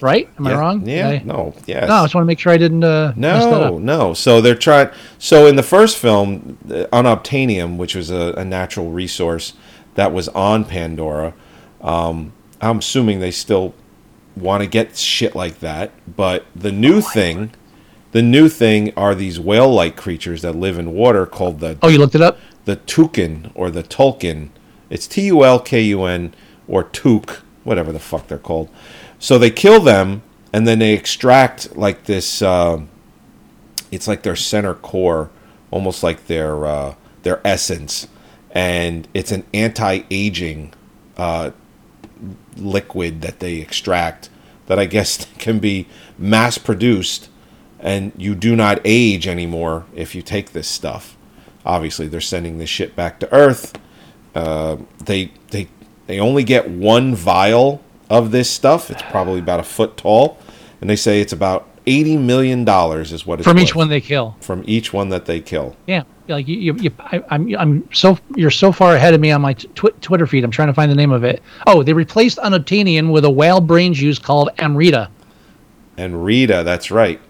[0.03, 0.29] right?
[0.39, 0.87] Am I wrong?
[0.89, 1.09] Yeah.
[1.09, 1.55] I- no.
[1.67, 1.87] Yeah.
[1.87, 2.85] No, I just want to make sure I didn't.
[2.85, 3.81] Uh, mess that No, up.
[3.83, 4.15] no.
[4.15, 4.91] So they're trying.
[5.19, 9.55] So in the first film, uh, unobtainium, which was a, a natural resource
[9.95, 11.35] that was on Pandora,
[11.81, 13.75] um, I'm assuming they still
[14.37, 15.91] want to get shit like that.
[16.17, 17.53] But the new thing,
[18.13, 21.99] the new thing are these whale-like creatures that live in water called the Oh, you
[21.99, 22.39] looked it up?
[22.65, 24.51] the Tuken or the Tulkun.
[24.89, 26.35] It's T U L K U N
[26.69, 28.69] or Tuk, whatever the fuck they're called.
[29.21, 32.43] So they kill them and then they extract like this.
[32.43, 32.81] Uh,
[33.93, 35.31] it's like their center core,
[35.71, 38.09] almost like their uh, their essence,
[38.51, 40.73] and it's an anti-aging
[41.17, 41.51] uh,
[42.57, 44.31] liquid that they extract
[44.67, 45.87] that I guess can be
[46.19, 47.29] mass produced
[47.79, 51.17] and you do not age anymore if you take this stuff.
[51.65, 53.79] Obviously, they're sending this shit back to Earth.
[54.35, 55.69] Uh, they they
[56.07, 58.91] they only get one vial of this stuff.
[58.91, 60.37] It's probably about a foot tall,
[60.83, 63.77] and they say it's about eighty million dollars is what it's From each worth.
[63.77, 64.37] one they kill.
[64.41, 65.75] from each one that they kill.
[65.87, 69.31] Yeah, like you, you, you I, I'm, I'm so you're so far ahead of me
[69.31, 70.45] on my tw- Twitter feed.
[70.45, 71.43] I'm trying to find the name of it.
[71.67, 75.09] Oh, they replaced unobtainium with a whale brain juice called Amrita.
[75.97, 77.21] Amrita, that's right.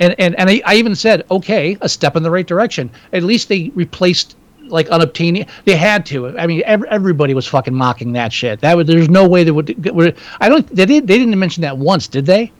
[0.00, 2.90] And and and I, I even said, okay, a step in the right direction.
[3.12, 4.36] At least they replaced
[4.68, 5.48] like unobtainium.
[5.64, 6.38] They had to.
[6.38, 8.60] I mean, ev- everybody was fucking mocking that shit.
[8.60, 9.94] That would, there's no way they would.
[9.94, 10.66] would I don't.
[10.74, 11.06] They did.
[11.06, 12.52] They didn't mention that once, did they?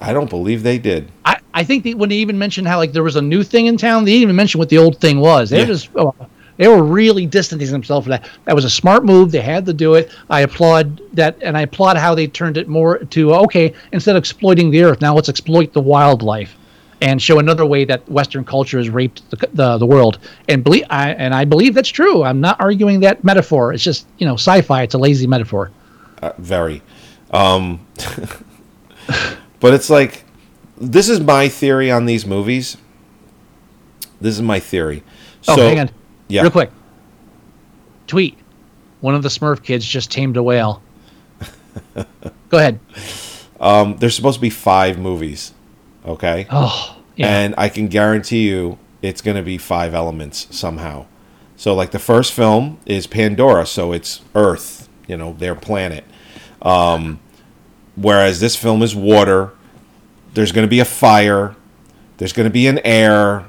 [0.00, 1.10] I don't believe they did.
[1.24, 3.66] I, I think they, when they even mentioned how like there was a new thing
[3.66, 5.50] in town, they didn't even mention what the old thing was.
[5.50, 5.64] They Yeah.
[5.64, 6.14] were just oh,
[6.56, 8.28] they were really distancing themselves from that.
[8.44, 9.30] That was a smart move.
[9.32, 10.10] They had to do it.
[10.30, 14.20] I applaud that, and I applaud how they turned it more to okay, instead of
[14.20, 16.54] exploiting the earth, now let's exploit the wildlife,
[17.00, 20.18] and show another way that Western culture has raped the the, the world.
[20.48, 22.22] And believe I and I believe that's true.
[22.22, 23.72] I'm not arguing that metaphor.
[23.72, 24.82] It's just you know sci-fi.
[24.82, 25.70] It's a lazy metaphor.
[26.22, 26.82] Uh, very.
[27.30, 27.86] Um,
[29.60, 30.24] but it's like,
[30.76, 32.76] this is my theory on these movies.
[34.20, 35.02] This is my theory.
[35.46, 35.90] Oh, so, hang on.
[36.28, 36.42] Yeah.
[36.42, 36.70] Real quick.
[38.06, 38.36] Tweet.
[39.00, 40.82] One of the Smurf kids just tamed a whale.
[42.48, 42.80] Go ahead.
[43.60, 45.52] Um, there's supposed to be five movies.
[46.08, 46.46] Okay.
[46.50, 47.26] Oh, yeah.
[47.28, 51.06] And I can guarantee you it's going to be five elements somehow.
[51.56, 56.04] So, like the first film is Pandora, so it's Earth, you know, their planet.
[56.62, 57.20] Um,
[57.96, 59.50] whereas this film is water.
[60.34, 61.56] There's going to be a fire.
[62.16, 63.44] There's going to be an air.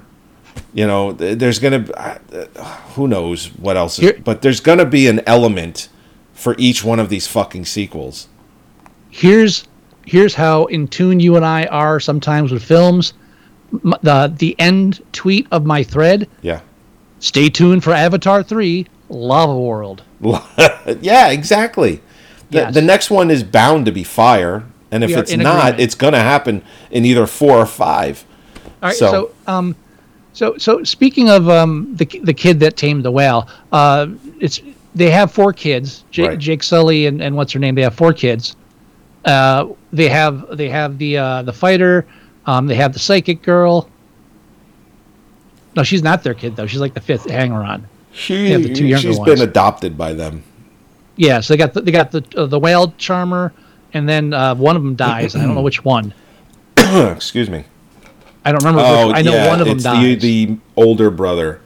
[0.74, 2.00] You know, there's going to.
[2.00, 4.20] Uh, who knows what else is.
[4.24, 5.90] But there's going to be an element
[6.34, 8.28] for each one of these fucking sequels.
[9.10, 9.68] here's
[10.10, 13.14] here's how in tune you and I are sometimes with films.
[13.72, 16.28] The the end tweet of my thread.
[16.42, 16.62] Yeah.
[17.20, 20.04] Stay tuned for Avatar three, Lava World.
[21.02, 22.02] yeah, exactly.
[22.52, 22.74] The, Yes.
[22.74, 25.80] the next one is bound to be fire, and if it's not, agreement.
[25.82, 28.26] it's going to happen in either four or five.
[28.82, 28.96] All right.
[28.96, 29.76] So- So, um,
[30.34, 34.08] so so speaking of um the the kid that tamed the whale, uh,
[34.40, 34.62] it's
[34.96, 36.04] they have four kids.
[36.10, 36.40] Jake, Right.
[36.40, 37.76] Jake Sully and, and what's her name?
[37.76, 38.56] They have four kids.
[39.26, 42.06] Uh, they have they have the uh, the fighter.
[42.46, 43.90] Um, they have the psychic girl.
[45.76, 46.68] No, she's not their kid though.
[46.68, 47.88] She's like the fifth hanger on.
[48.12, 49.40] She, the two younger she's ones.
[49.40, 50.44] been adopted by them.
[51.16, 53.54] Yeah, so they got the, they got the uh, the whale charmer,
[53.94, 55.36] and then uh, one of them dies.
[55.36, 56.14] I don't know which one.
[56.78, 57.66] Excuse me.
[58.46, 58.82] I don't remember.
[58.84, 60.22] Oh, which, I know yeah, one of them it's dies.
[60.22, 61.62] the, the older brother.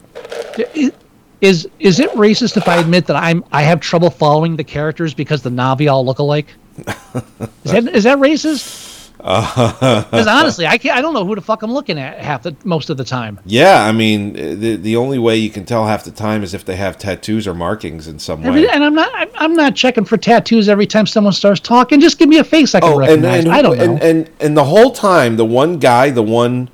[0.73, 5.13] Is is it racist if I admit that I'm I have trouble following the characters
[5.13, 6.47] because the Navi all look alike?
[6.77, 8.91] Is that is that racist?
[9.23, 12.57] Because honestly, I can't, I don't know who the fuck I'm looking at half the
[12.65, 13.39] most of the time.
[13.45, 16.65] Yeah, I mean, the the only way you can tell half the time is if
[16.65, 18.49] they have tattoos or markings in some way.
[18.49, 22.01] Every, and I'm not I'm, I'm not checking for tattoos every time someone starts talking.
[22.01, 23.45] Just give me a face I can Oh, and, recognize.
[23.45, 23.83] and I don't know.
[23.83, 26.69] and, and and the whole time, the one guy, the one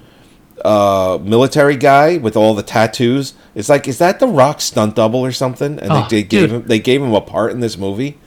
[0.65, 5.19] uh, military guy with all the tattoos, it's like, is that the Rock stunt double
[5.19, 5.77] or something?
[5.77, 8.17] And Oh, they, they gave him they gave him a part in this movie.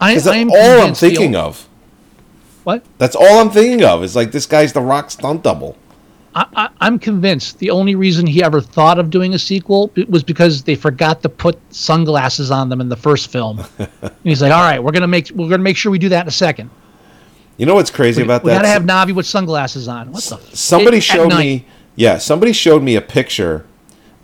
[0.00, 1.68] I, that's I'm all I'm thinking ol- of.
[2.64, 2.84] What?
[2.98, 4.02] That's all I'm thinking of.
[4.02, 5.76] Is like this guy's the Rock stunt double.
[6.34, 10.24] I, I, I'm convinced the only reason he ever thought of doing a sequel was
[10.24, 13.64] because they forgot to put sunglasses on them in the first film.
[13.78, 16.22] and he's like, "All right, we're gonna make we're gonna make sure we do that
[16.22, 16.70] in a second.
[17.56, 18.46] You know what's crazy about that?
[18.46, 20.10] we gotta have Navi with sunglasses on.
[20.10, 20.38] What the?
[20.56, 23.64] somebody at showed me yeah somebody showed me a picture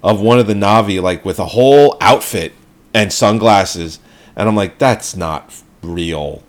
[0.02, 2.52] of one of the navi like with a whole outfit
[2.92, 4.00] and sunglasses,
[4.40, 6.42] and I'm like, that's not real.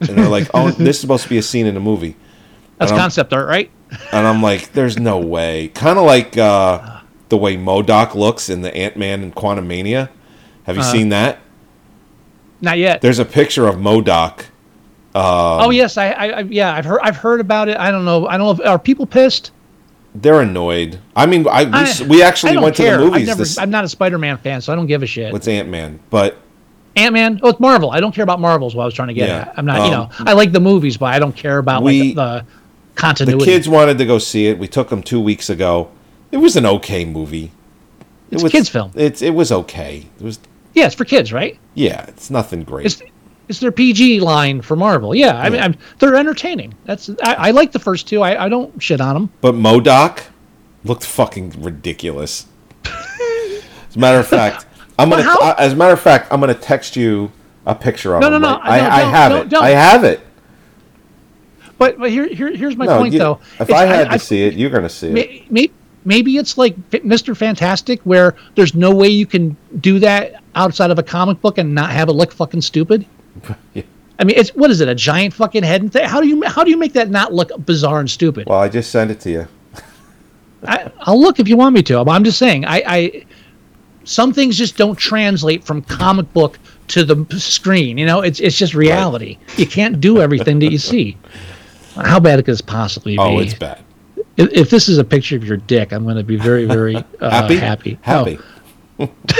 [0.00, 2.16] And they're like, oh, this is supposed to be a scene in a movie,
[2.78, 3.70] That's concept art, right?
[4.12, 5.68] and I'm like, there's no way.
[5.68, 10.08] Kind of like uh, the way MODOK looks in the Ant Man and Quantumania.
[10.64, 11.38] Have you seen that?
[12.60, 13.00] Not yet.
[13.00, 14.44] There's a picture of MODOK.
[15.14, 17.76] oh yes, I, I, yeah, I've heard, I've heard about it.
[17.76, 18.26] I don't know.
[18.26, 18.62] I don't know.
[18.64, 19.52] If, are people pissed?
[20.14, 20.98] They're annoyed.
[21.14, 22.98] I mean, I we, I- we actually I went care.
[22.98, 23.26] to the movies.
[23.28, 25.32] Never, this, I'm not a Spider-Man fan, so I don't give a shit.
[25.32, 26.38] with Ant Man, but
[26.98, 27.40] Ant Man.
[27.42, 27.90] Oh, it's Marvel.
[27.90, 28.74] I don't care about Marvels.
[28.74, 29.36] What I was trying to get Yeah.
[29.40, 29.54] at.
[29.56, 29.76] I'm not.
[29.78, 32.44] you Um, know, I like the movies, but I don't care about we- like the
[32.44, 33.44] the continuity.
[33.44, 34.58] kids wanted to go see it.
[34.58, 35.88] We took them two weeks ago.
[36.32, 37.52] It was an okay movie.
[38.30, 38.90] It It's a kids' film.
[38.94, 40.06] It's it was okay.
[40.18, 40.40] It was
[40.74, 41.56] Yeah, it's for kids, right?
[41.74, 42.04] yeah.
[42.08, 42.86] It's nothing great.
[42.86, 43.00] It's
[43.48, 45.14] it's their PG line for Marvel.
[45.14, 46.74] Yeah, I mean, I'm, they're entertaining.
[46.84, 48.20] That's I, I like the first two.
[48.20, 49.30] I, I don't shit on them.
[49.40, 50.18] But MODOK
[50.84, 52.46] looked fucking ridiculous.
[52.84, 54.66] as a matter of fact,
[54.98, 55.22] I'm gonna.
[55.22, 57.30] How- as a matter of fact, I'm gonna text you
[57.66, 59.48] a picture of No, no, no, right- I, no, I have don't, it.
[59.50, 59.64] don't.
[59.64, 60.20] I have it.
[61.78, 63.38] But but here, here here's my no, point you- though.
[63.54, 65.12] if It's- I had to I- see it, you're gonna see it.
[65.12, 65.70] may, may,
[66.04, 67.36] maybe it's like Mr.
[67.36, 71.74] Fantastic, where there's no way you can do that outside of a comic book and
[71.74, 73.04] not have it look fucking stupid.
[73.74, 73.82] Yeah.
[74.20, 74.88] I mean, it's what is it?
[74.88, 75.80] A giant fucking head?
[75.80, 78.48] And th- how do you how do you make that not look bizarre and stupid?
[78.48, 79.48] Well, I just sent it to you.
[80.66, 82.04] I, I'll look if you want me to.
[82.04, 83.24] But I'm just saying, I, I
[84.08, 87.98] some things just don't translate from comic book to the screen.
[87.98, 89.36] You know, it's it's just reality.
[89.56, 91.16] You can't do everything that you see.
[91.94, 93.18] How bad could this possibly be?
[93.18, 93.82] Oh, it's bad.
[94.38, 96.96] If, if this is a picture of your dick, I'm going to be very, very
[96.96, 97.56] uh, Happy.
[97.56, 97.98] happy.
[98.02, 98.38] Happy.
[98.98, 99.10] Oh,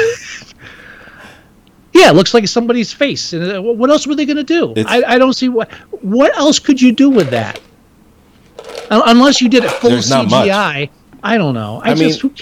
[1.95, 3.33] yeah, it looks like somebody's face.
[3.33, 4.75] And, uh, What else were they going to do?
[4.87, 5.73] I, I don't see what.
[6.03, 7.61] What else could you do with that?
[8.91, 10.49] Unless you did it full There's not much.
[10.49, 10.91] CGI.
[11.23, 11.81] I don't know.
[11.83, 12.35] I, I just mean-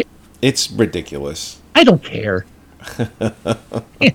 [0.43, 1.61] It's ridiculous.
[1.77, 2.45] I don't care.
[4.01, 4.11] Yeah.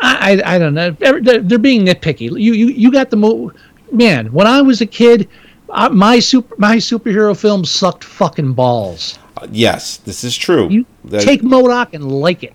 [0.00, 0.90] I, I I don't know.
[0.92, 2.30] They're, they're being nitpicky.
[2.30, 3.52] You you you got the mo-
[3.90, 4.32] man.
[4.32, 5.28] When I was a kid,
[5.70, 9.18] I, my super my superhero films sucked fucking balls.
[9.36, 10.68] Uh, yes, this is true.
[10.68, 12.54] You That- take MODOK and like it.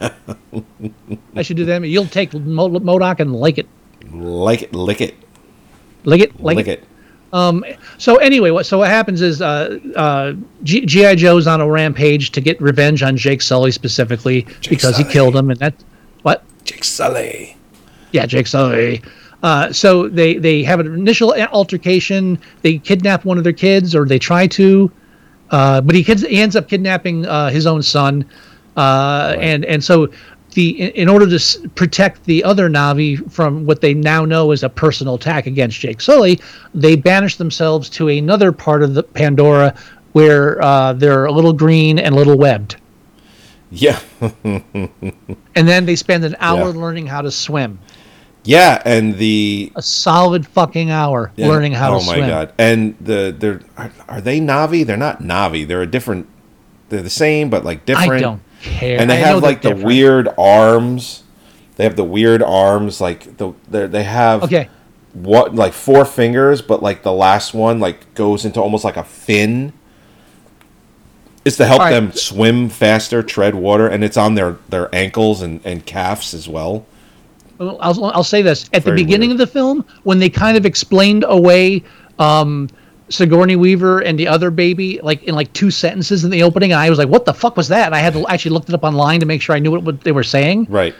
[1.34, 1.82] I should do that.
[1.82, 3.66] You'll take MODOK and like it,
[4.12, 5.14] like it, lick it,
[6.04, 6.80] like it, like lick it.
[6.80, 6.88] it.
[7.98, 12.40] So anyway, what so what happens is uh, uh, GI Joe's on a rampage to
[12.40, 15.74] get revenge on Jake Sully specifically because he killed him, and that
[16.22, 17.56] what Jake Sully.
[18.12, 19.02] Yeah, Jake Sully.
[19.42, 22.38] Uh, so they they have an initial altercation.
[22.62, 24.90] They kidnap one of their kids, or they try to,
[25.50, 28.24] uh, but he, kids, he ends up kidnapping uh, his own son,
[28.76, 30.08] uh, and and so
[30.54, 34.62] the in, order to s- protect the other Na'vi from what they now know is
[34.62, 36.40] a personal attack against Jake Sully,
[36.74, 39.74] they banish themselves to another part of the Pandora
[40.12, 42.76] where uh, they're a little green and a little webbed,
[43.70, 43.98] Yeah,
[44.44, 44.92] and
[45.54, 46.80] then they spend an hour Yeah.
[46.80, 47.78] learning how to swim.
[48.44, 52.18] yeah, and the A solid fucking hour learning how oh to swim.
[52.18, 52.52] Oh my god!
[52.58, 54.84] And the they're are, are they Na'vi?
[54.84, 55.66] They're not Na'vi.
[55.66, 56.28] They're a different.
[56.88, 58.12] They're the same, but like different.
[58.12, 58.98] I don't care.
[59.00, 59.86] And they I have like the different.
[59.86, 61.24] weird arms.
[61.76, 64.68] They have the weird arms, like the they they have Okay.
[65.12, 69.04] what like four fingers, but like the last one like goes into almost like a
[69.04, 69.72] fin.
[71.44, 71.90] It's to help right.
[71.90, 76.48] them swim faster, tread water, and it's on their their ankles and and calves as
[76.48, 76.86] well.
[77.60, 79.40] I'll, I'll say this at the beginning weird.
[79.40, 81.84] of the film when they kind of explained away
[82.18, 82.68] um,
[83.08, 86.80] Sigourney Weaver and the other baby like in like two sentences in the opening, and
[86.80, 88.74] I was like, "What the fuck was that?" And I had to actually looked it
[88.74, 90.66] up online to make sure I knew what, what they were saying.
[90.68, 90.94] Right.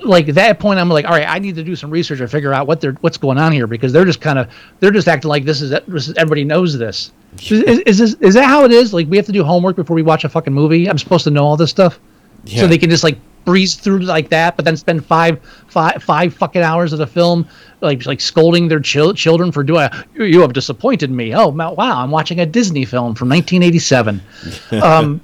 [0.00, 2.30] Like at that point, I'm like, "All right, I need to do some research and
[2.30, 4.48] figure out what they're what's going on here because they're just kind of
[4.80, 8.34] they're just acting like this is, this is everybody knows this." Is, is, this, is
[8.34, 8.92] that how it is?
[8.92, 10.88] Like we have to do homework before we watch a fucking movie?
[10.88, 11.98] I'm supposed to know all this stuff,
[12.44, 12.60] Yeah.
[12.60, 16.34] so they can just like breeze through like that, but then spend five, five, five
[16.34, 17.46] fucking hours of the film
[17.80, 19.88] like like scolding their chil- children for doing.
[20.14, 21.34] You you have disappointed me.
[21.34, 24.20] Oh wow, I'm watching a Disney film from 1987.
[24.82, 25.20] Um,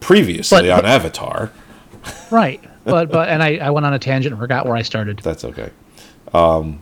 [0.00, 1.50] Previously But- on Avatar.
[2.30, 5.20] right, but but and I I went on a tangent and forgot where I started.
[5.20, 5.70] That's okay.
[6.34, 6.80] Um,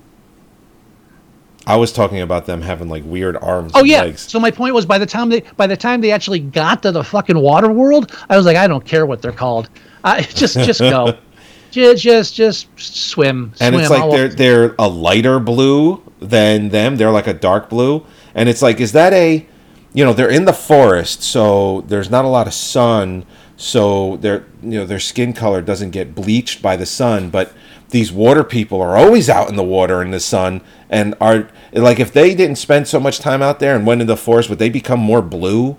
[1.66, 3.72] I was talking about them having like weird arms.
[3.74, 4.02] Oh and yeah.
[4.02, 4.22] legs.
[4.22, 6.92] So my point was by the time they by the time they actually got to
[6.92, 9.68] the fucking water world, I was like, I don't care what they're called.
[10.04, 11.16] I just just go.
[11.70, 13.52] just just just swim.
[13.60, 13.80] and swim.
[13.80, 16.96] it's like I'll- they're they're a lighter blue than them.
[16.96, 18.04] They're like a dark blue,
[18.34, 19.46] and it's like, is that a,
[19.92, 23.24] you know, they're in the forest, so there's not a lot of sun,
[23.56, 27.52] so their you know their skin color doesn't get bleached by the sun, but
[27.92, 32.00] these water people are always out in the water in the sun and are like
[32.00, 34.58] if they didn't spend so much time out there and went into the forest would
[34.58, 35.76] they become more blue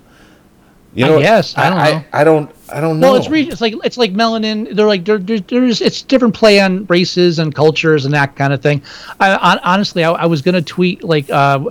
[0.94, 2.04] You know, yes I don't I, know.
[2.12, 2.50] I, don't.
[2.70, 3.08] I don't know.
[3.12, 4.74] Well, it's re- it's like it's like melanin.
[4.74, 8.52] They're like there, there, there's it's different play on races and cultures and that kind
[8.52, 8.80] of thing.
[9.20, 11.64] I, hon- honestly, I, I was gonna tweet like uh,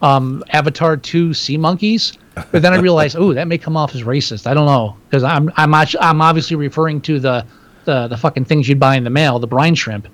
[0.00, 2.12] um, Avatar two sea monkeys,
[2.52, 4.46] but then I realized, oh, that may come off as racist.
[4.46, 7.44] I don't know because I'm I'm I'm obviously referring to the,
[7.88, 10.06] the the fucking things you'd buy in the mail, the brine shrimp.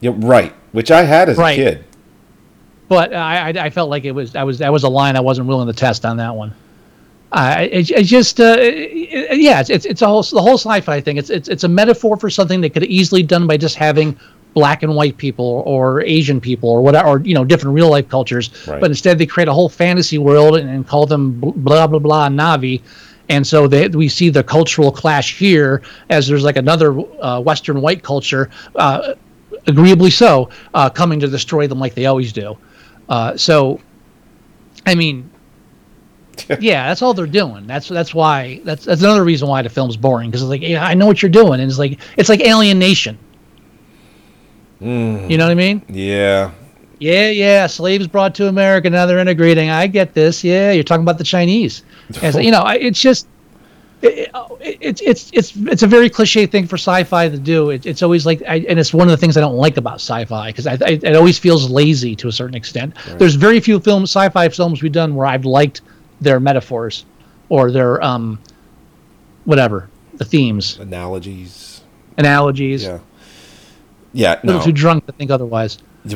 [0.00, 0.54] Yeah, right.
[0.72, 1.58] Which I had as Right.
[1.58, 1.84] a kid.
[2.88, 5.20] But I, I I felt like it was I was that was a line I
[5.20, 6.52] wasn't willing to test on that one.
[7.32, 11.00] I it, it just uh, it- yeah it's, it's it's a whole the whole sci-fi
[11.00, 11.16] thing.
[11.16, 14.18] It's it's it's a metaphor for something that could easily done by just having
[14.54, 18.08] black and white people or Asian people or whatever or you know different real life
[18.08, 18.50] cultures.
[18.66, 18.80] Right.
[18.80, 21.98] But instead they create a whole fantasy world and, and call them bl- blah blah
[22.00, 22.80] blah Na'vi.
[23.30, 27.80] And so they, we see the cultural clash here as there's like another uh, Western
[27.80, 29.14] white culture, uh,
[29.68, 32.58] agreeably so, uh, coming to destroy them like they always do.
[33.08, 33.80] Uh, so,
[34.84, 35.30] I mean,
[36.60, 37.68] yeah, that's all they're doing.
[37.68, 40.84] That's that's why that's that's another reason why the film's boring because it's like yeah,
[40.84, 43.16] I know what you're doing, and it's like it's like Alien Nation.
[44.80, 45.82] You know what I mean?
[45.88, 46.52] Yeah.
[47.00, 47.66] Yeah, yeah.
[47.66, 49.70] Slaves brought to America, now they're integrating.
[49.70, 50.44] I get this.
[50.44, 51.82] Yeah, you're talking about the Chinese.
[52.22, 53.26] As, you know, it's just.
[54.02, 54.30] It,
[54.60, 57.68] it, it's it's it's it's a very cliche thing for sci-fi to do.
[57.68, 59.96] It, it's always like, I, and it's one of the things I don't like about
[59.96, 62.96] sci-fi because I, I, it always feels lazy to a certain extent.
[63.18, 65.82] There's very few films, sci-fi films we've done where I've liked
[66.22, 67.04] their metaphors
[67.50, 68.38] or their um,
[69.44, 71.82] whatever the themes, Analogies.
[72.16, 72.84] analogies.
[72.84, 72.98] Yeah.
[74.14, 74.40] Yeah.
[74.42, 74.64] A little No.
[74.66, 75.76] too drunk to think otherwise.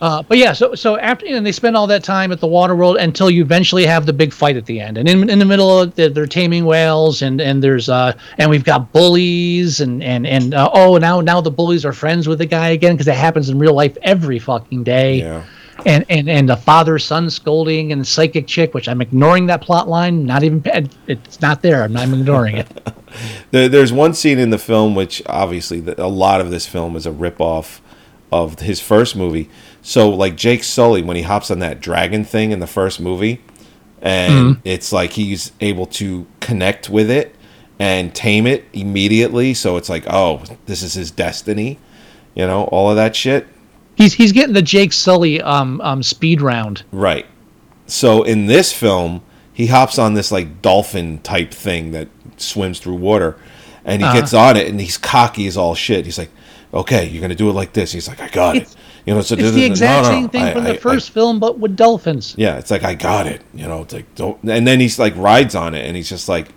[0.00, 2.74] Uh, but yeah, so so after and they spend all that time at the water
[2.74, 5.44] world until you eventually have the big fight at the end, and in, in the
[5.44, 10.02] middle of the, they're taming whales, and and there's uh and we've got bullies, and
[10.02, 13.08] and and uh, oh now now the bullies are friends with the guy again because
[13.08, 15.44] it happens in real life every fucking day, yeah.
[15.84, 19.60] and and and the father son scolding and the psychic chick, which I'm ignoring that
[19.60, 20.62] plot line, not even
[21.08, 22.68] it's not there, I'm not ignoring it.
[23.50, 27.04] There's one scene in the film which obviously the, a lot of this film is
[27.04, 27.80] a ripoff
[28.32, 29.50] of his first movie.
[29.82, 33.40] So like Jake Sully when he hops on that dragon thing in the first movie,
[34.02, 37.34] and it's like he's able to connect with it
[37.78, 39.54] and tame it immediately.
[39.54, 41.78] So it's like, oh, this is his destiny.
[42.34, 43.46] You know, all of that shit.
[43.96, 46.84] He's he's getting the Jake Sully um um speed round.
[46.92, 47.26] Right.
[47.86, 49.22] So in this film,
[49.52, 53.36] he hops on this like dolphin type thing that swims through water,
[53.84, 54.20] and he Uh-huh.
[54.20, 56.04] gets on it, and he's cocky as all shit.
[56.06, 56.30] He's like,
[56.72, 58.76] "Okay, you're gonna do it like this." He's like, "I got It's- it."
[59.06, 60.78] You know, so It's the no, exact no, same thing I- from I- the I-
[60.78, 62.34] first film, but with dolphins.
[62.36, 63.40] yeah, it's like I got it.
[63.54, 64.38] You know, it's like don't.
[64.44, 66.48] And then he's like rides on it, and he's just like,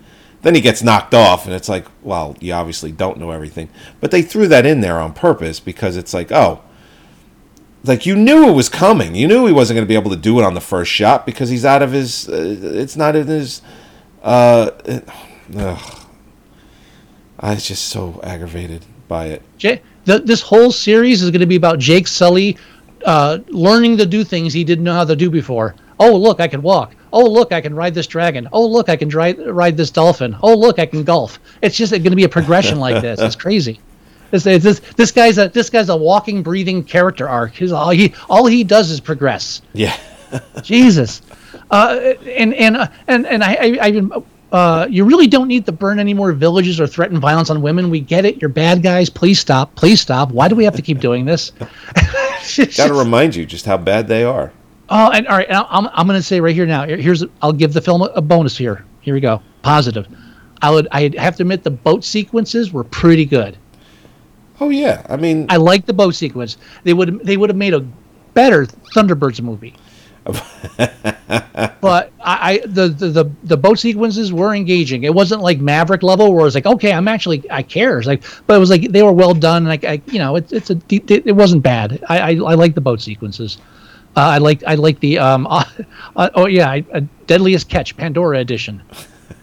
[0.42, 3.68] then he gets knocked off, and it's like, well, you obviously don't know everything,
[4.00, 6.60] but they threw that in there on purpose because it's like, oh,
[7.82, 9.14] like you knew it was coming.
[9.14, 11.24] You knew he wasn't going to be able to do it on the first shot
[11.26, 12.28] because he's out of his.
[12.28, 13.62] Uh, it's not in his.
[14.22, 15.08] Uh, it.
[17.40, 19.42] I was just so aggravated by it.
[20.04, 22.56] The, this whole series is going to be about Jake Sully
[23.04, 25.74] uh, learning to do things he didn't know how to do before.
[26.00, 26.94] Oh, look, I can walk.
[27.12, 28.48] Oh, look, I can ride this dragon.
[28.52, 30.36] Oh, look, I can dri- ride this dolphin.
[30.42, 31.38] Oh, look, I can golf.
[31.62, 33.20] It's just going to be a progression like this.
[33.20, 33.80] It's crazy.
[34.30, 37.52] This, this, this guy's a this guy's a walking, breathing character arc.
[37.52, 39.62] He's all he all he does is progress.
[39.74, 39.96] Yeah.
[40.62, 41.22] Jesus,
[41.70, 44.10] uh, and and uh, and and I, I, I even.
[44.54, 47.90] Uh, you really don't need to burn any more villages or threaten violence on women.
[47.90, 48.40] We get it.
[48.40, 49.10] You're bad guys.
[49.10, 49.74] Please stop.
[49.74, 50.30] Please stop.
[50.30, 51.50] Why do we have to keep doing this?
[52.76, 54.52] Got to remind you just how bad they are.
[54.90, 55.48] Oh, and all right.
[55.48, 56.86] and I'm, I'm going to say right here now.
[56.86, 58.84] Here's I'll give the film a, a bonus here.
[59.00, 59.42] Here we go.
[59.62, 60.06] Positive.
[60.62, 63.58] I would I have to admit the boat sequences were pretty good.
[64.60, 66.58] Oh yeah, I mean, I like the boat sequence.
[66.84, 67.80] They would they would have made a
[68.34, 69.74] better Thunderbirds movie.
[71.80, 75.04] but I, I the, the the the boat sequences were engaging.
[75.04, 77.98] It wasn't like Maverick level where it was like, okay, I'm actually I care.
[77.98, 79.64] It's like, but it was like they were well done.
[79.64, 82.02] Like I, you know, it's it's a it, it wasn't bad.
[82.08, 83.58] I I, I like the boat sequences.
[84.16, 85.64] Uh, I like I like the um uh,
[86.16, 88.82] uh, oh yeah, I, uh, Deadliest Catch Pandora edition.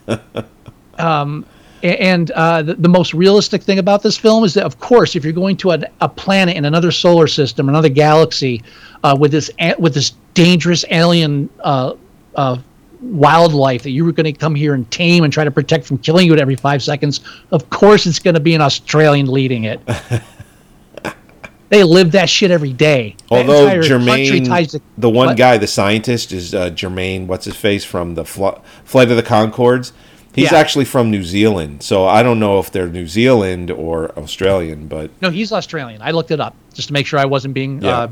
[0.97, 1.45] um,
[1.83, 5.23] and uh, the, the most realistic thing about this film is that, of course, if
[5.23, 8.61] you're going to a, a planet in another solar system, another galaxy,
[9.03, 11.93] uh, with this with this dangerous alien uh,
[12.35, 12.57] uh,
[13.01, 15.97] wildlife that you were going to come here and tame and try to protect from
[15.97, 17.21] killing you at every five seconds,
[17.51, 19.79] of course, it's going to be an Australian leading it.
[21.69, 23.15] they live that shit every day.
[23.29, 27.27] Although Jermaine, to- the one guy, the scientist, is uh, Jermaine.
[27.27, 29.93] What's his face from the Fl- Flight of the Conchords?
[30.33, 30.59] He's Yeah.
[30.59, 34.87] actually from New Zealand, so I don't know if they're New Zealand or Australian.
[34.87, 36.01] But No, he's Australian.
[36.01, 37.89] I looked it up just to make sure I wasn't being Yeah.
[37.97, 38.07] uh,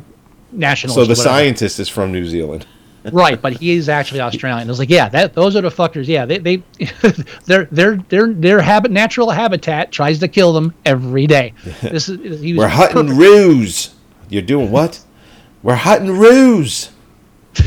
[0.52, 0.96] nationalist.
[0.96, 1.24] so the whatever.
[1.30, 2.66] scientist is from New Zealand.
[3.14, 4.68] right, but he is actually Australian.
[4.68, 6.08] I was like, yeah, that those are the fuckers.
[6.08, 6.64] Yeah, they they
[7.46, 11.54] their their their their habit natural habitat tries to kill them every day.
[11.82, 13.20] This is he was We're hunting perfect.
[13.20, 13.96] ruse.
[14.30, 15.00] You're doing what?
[15.64, 16.90] We're hunting ruse.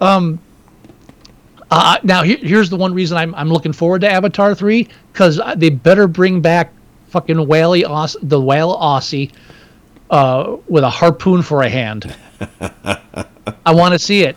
[0.00, 0.38] um.
[1.70, 5.40] Uh, now here, here's the one reason I'm I'm looking forward to Avatar three because
[5.56, 6.70] they better bring back
[7.08, 9.32] fucking whaley Aus- the whale Aussie
[10.12, 12.14] uh, with a harpoon for a hand.
[13.66, 14.36] I want to see it.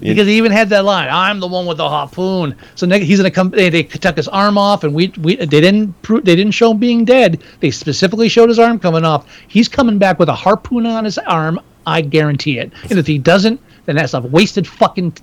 [0.00, 3.32] Because he even had that line, "I'm the one with the harpoon." So he's gonna
[3.32, 3.50] come.
[3.50, 6.70] They, they took his arm off, and we, we they didn't prove they didn't show
[6.70, 7.42] him being dead.
[7.58, 9.26] They specifically showed his arm coming off.
[9.48, 11.58] He's coming back with a harpoon on his arm.
[11.84, 12.70] I guarantee it.
[12.90, 15.16] And if he doesn't, then that's a wasted fucking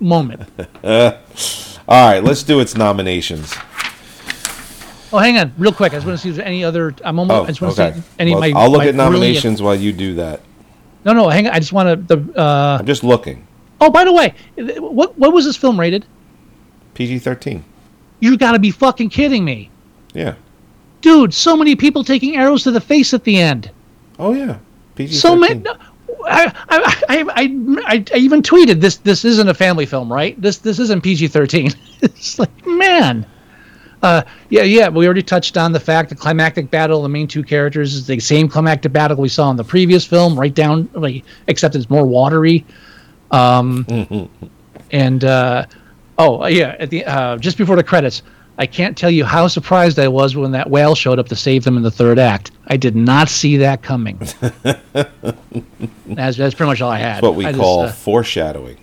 [0.00, 0.48] moment.
[0.82, 3.54] All right, let's do its nominations.
[5.12, 5.92] Oh, hang on, real quick.
[5.92, 6.94] I just want to see if there's any other.
[7.04, 7.40] I'm almost.
[7.40, 7.90] Oh, I just want okay.
[7.92, 8.52] to see any Well, my.
[8.56, 10.40] I'll look my at brilliant- nominations while you do that.
[11.04, 11.52] No, no, hang on.
[11.52, 12.16] I just want to.
[12.16, 12.40] The.
[12.40, 13.46] Uh, I'm just looking.
[13.80, 14.34] oh, by the way,
[14.78, 16.06] what what was this film rated?
[16.94, 17.62] PG-13.
[18.20, 19.70] You got to be fucking kidding me,
[20.12, 20.34] Yeah.
[21.00, 21.32] dude!
[21.34, 23.70] So many people taking arrows to the face at the end.
[24.18, 24.58] Oh yeah.
[24.94, 25.14] PG-13.
[25.14, 25.64] So many.
[26.24, 27.24] I, I, I,
[27.86, 28.98] I, I even tweeted this.
[28.98, 30.40] This isn't a family film, right?
[30.40, 31.72] This this isn't PG thirteen.
[32.02, 33.26] it's like man.
[34.02, 34.88] Uh, yeah, yeah.
[34.88, 38.06] We already touched on the fact the climactic battle of the main two characters is
[38.06, 41.88] the same climactic battle we saw in the previous film, right down, like, except it's
[41.88, 42.64] more watery.
[43.30, 44.28] Um,
[44.90, 45.66] and uh,
[46.18, 48.22] oh yeah, at the uh, just before the credits,
[48.58, 51.64] I can't tell you how surprised I was when that whale showed up to save
[51.64, 52.50] them in the third act.
[52.66, 54.18] I did not see that coming.
[54.92, 57.14] that's, that's pretty much all I had.
[57.14, 58.76] That's what we I just, call uh, foreshadowing.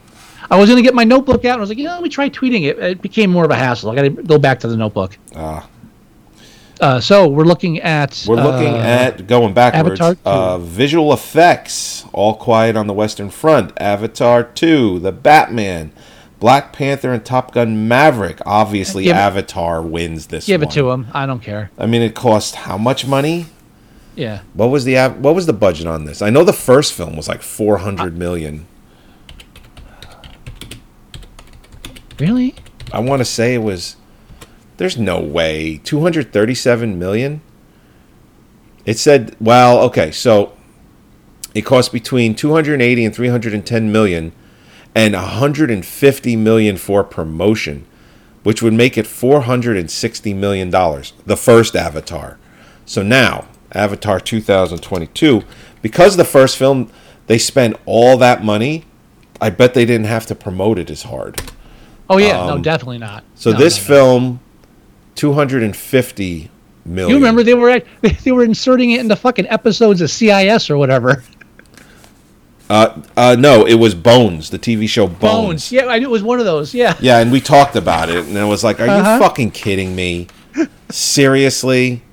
[0.51, 2.09] I was gonna get my notebook out, and I was like, you know, let me
[2.09, 2.79] try tweeting it.
[2.79, 3.91] It became more of a hassle.
[3.91, 5.17] I got to go back to the notebook.
[5.35, 5.67] Ah.
[6.81, 8.23] Uh, so we're looking at.
[8.27, 9.99] We're looking uh, at going backwards.
[9.99, 10.21] Avatar 2.
[10.25, 12.05] Uh, visual effects.
[12.13, 13.73] All Quiet on the Western Front.
[13.77, 14.99] Avatar 2.
[14.99, 15.91] The Batman.
[16.39, 18.39] Black Panther and Top Gun Maverick.
[18.45, 20.69] Obviously, Give it- Avatar wins this Give one.
[20.69, 21.07] it to him.
[21.13, 21.69] I don't care.
[21.77, 23.47] I mean, it cost how much money?
[24.15, 24.41] Yeah.
[24.53, 26.21] What was the what was the budget on this?
[26.21, 28.67] I know the first film was like four hundred million.
[32.19, 32.55] Really?
[32.91, 33.95] I want to say it was.
[34.77, 35.79] There's no way.
[35.83, 37.41] 237 million?
[38.85, 40.53] It said, well, okay, so
[41.53, 44.31] it cost between 280 and 310 million
[44.95, 47.85] and 150 million for promotion,
[48.43, 51.13] which would make it 460 million dollars.
[51.25, 52.39] The first Avatar.
[52.85, 55.43] So now, Avatar 2022,
[55.81, 56.89] because the first film
[57.27, 58.85] they spent all that money,
[59.39, 61.39] I bet they didn't have to promote it as hard.
[62.09, 62.45] Oh yeah.
[62.47, 63.19] no, definitely not.
[63.19, 63.87] Um, So No, this no, no.
[64.01, 64.39] film,
[65.15, 66.49] two hundred and fifty
[66.85, 67.09] million.
[67.09, 67.85] You remember they were at,
[68.23, 71.23] they were inserting it into fucking episodes of CIS or whatever.
[72.69, 75.19] Uh, uh, no, it was Bones, the TV show Bones.
[75.21, 75.71] Bones.
[75.71, 76.71] Yeah, I knew it was one of those.
[76.75, 76.95] Yeah.
[76.99, 79.13] Yeah, and we talked about it, and it was like, "Are Uh-huh.
[79.13, 80.27] you fucking kidding me?
[80.89, 82.03] Seriously?"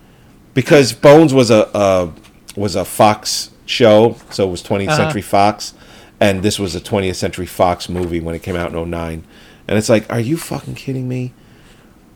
[0.55, 2.11] Because Bones was a uh,
[2.57, 4.97] was a Fox show, so it was 20th Uh-huh.
[4.97, 5.75] Century Fox,
[6.21, 9.25] and this was a 20th Century Fox movie when it came out in 09.
[9.69, 11.33] And it's like, "Are you fucking kidding me?"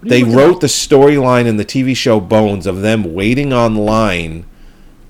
[0.03, 4.46] They wrote the storyline in the TV show Bones of them waiting online,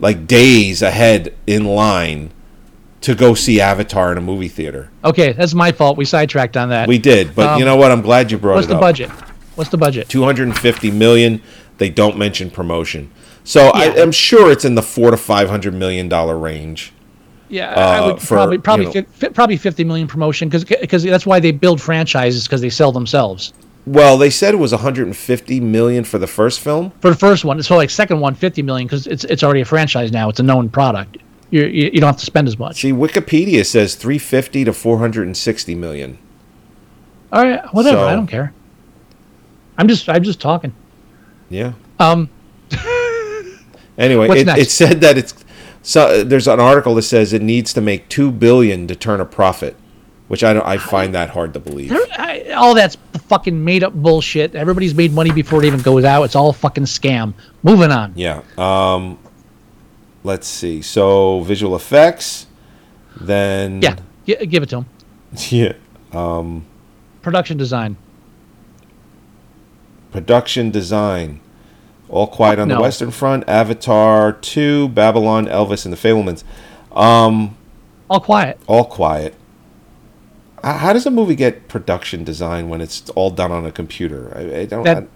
[0.01, 2.30] like days ahead in line,
[3.03, 4.91] to go see Avatar in a movie theater.
[5.05, 5.97] Okay, that's my fault.
[5.97, 6.88] We sidetracked on that.
[6.88, 7.93] We did, but you Um, know what?
[7.93, 8.80] I'm glad you brought What's it up.
[8.80, 9.24] What's the budget?
[9.55, 10.09] What's the budget?
[10.09, 11.41] 250 million.
[11.78, 13.11] They don't mention promotion,
[13.45, 14.03] so I, Yeah.
[14.03, 16.93] I'm sure it's in the four to five hundred million dollar range.
[17.51, 20.65] Yeah, I uh, would for, probably probably you know- fi- probably 50 million promotion because
[20.65, 23.53] because that's why they build franchises because they sell themselves.
[23.87, 26.93] Well, they said it was 150 million for the first film.
[27.01, 29.65] For the first one, so like second one 50 million because it's it's already a
[29.65, 30.29] franchise now.
[30.29, 31.17] It's a known product.
[31.51, 32.81] You you, you don't have to spend as much.
[32.83, 36.19] See, Wikipedia says 350 to 460 million.
[37.33, 37.97] All right, whatever.
[37.99, 38.53] So- I don't care.
[39.77, 40.73] I'm just I'm just talking.
[41.49, 41.73] Yeah.
[41.99, 42.29] Um,
[43.99, 45.35] Anyway, it, it said that it's
[45.83, 46.24] so.
[46.24, 49.76] There's an article that says it needs to make two billion to turn a profit,
[50.28, 50.66] which I don't.
[50.66, 51.93] I find that hard to believe.
[52.18, 52.97] I, all that's
[53.28, 54.55] fucking made up bullshit.
[54.55, 56.22] Everybody's made money before it even goes out.
[56.24, 57.35] It's all fucking scam.
[57.62, 58.12] Moving on.
[58.16, 58.43] Yeah.
[58.59, 59.18] Um.
[60.22, 60.83] Let's see.
[60.83, 62.47] So visual effects,
[63.18, 64.87] then Yeah, gi- give it to him.
[66.12, 66.61] yeah.
[67.22, 67.97] Production design.
[70.12, 71.41] Production design.
[72.11, 76.43] All Quiet on the Western Front, Avatar 2, Babylon, Elvis, and the Fabelmans.
[76.97, 77.57] Um,
[78.09, 78.59] All quiet.
[78.67, 79.35] all quiet.
[80.65, 84.33] How does a movie get production design when it's all done on a computer?
[84.37, 84.83] I, I don't.
[84.83, 85.07] That-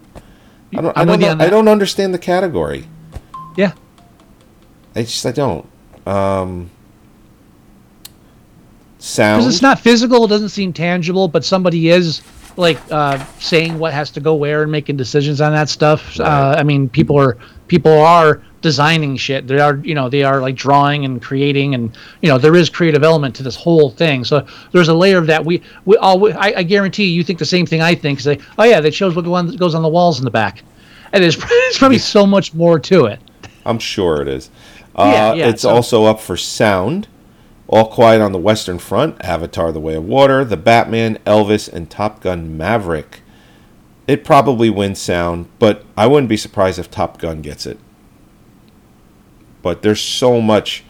[0.72, 0.99] I, I don't.
[0.99, 2.86] I don't, know- I don't understand the category.
[3.57, 3.72] Yeah.
[4.95, 5.26] I just.
[5.26, 5.68] I don't.
[6.07, 6.70] Um.
[8.99, 9.40] sound.
[9.42, 10.24] because it's not physical.
[10.24, 12.22] It doesn't seem tangible, but somebody is
[12.57, 16.18] like uh, saying what has to go where and making decisions on that stuff.
[16.20, 17.36] Uh, I mean, people are
[17.68, 19.46] people are designing shit.
[19.46, 22.70] They are you know they are like drawing and creating, and you know there is
[22.70, 24.24] creative element to this whole thing.
[24.24, 25.44] So there's a layer of that.
[25.44, 28.20] We we all I, I guarantee you think the same thing I think.
[28.20, 30.62] Say, oh yeah, that shows what one goes on the walls in the back,
[31.12, 33.20] and there's, there's probably so much more to it.
[33.66, 34.50] I'm sure it is.
[34.94, 37.09] Uh, Yeah, yeah, it's so- also up for sound.
[37.66, 41.88] All Quiet on the Western Front, Avatar: The Way of Water, The Batman, Elvis, and
[41.90, 43.22] Top Gun: Maverick.
[44.06, 47.78] It probably wins sound, but I wouldn't be surprised if Top Gun gets it.
[49.62, 50.84] But there's so much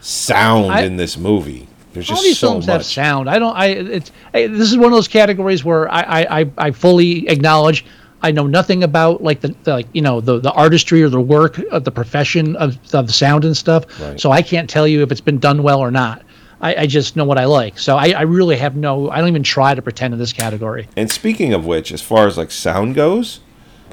[0.00, 1.66] sound I- in this movie.
[1.92, 2.72] There's just all these so films much.
[2.74, 3.30] have sound.
[3.30, 3.56] I don't.
[3.56, 7.28] I it's I, this is one of those categories where I I, I, I fully
[7.28, 7.84] acknowledge
[8.24, 11.20] I know nothing about like the, the like you know the the artistry or the
[11.20, 13.84] work of the profession of, of the sound and stuff.
[14.00, 14.18] Right.
[14.20, 16.22] So I can't tell you if it's been done well or not.
[16.60, 17.78] I, I just know what I like.
[17.78, 19.10] So I, I really have no.
[19.10, 20.88] I don't even try to pretend in this category.
[20.96, 23.40] And speaking of which, as far as like sound goes,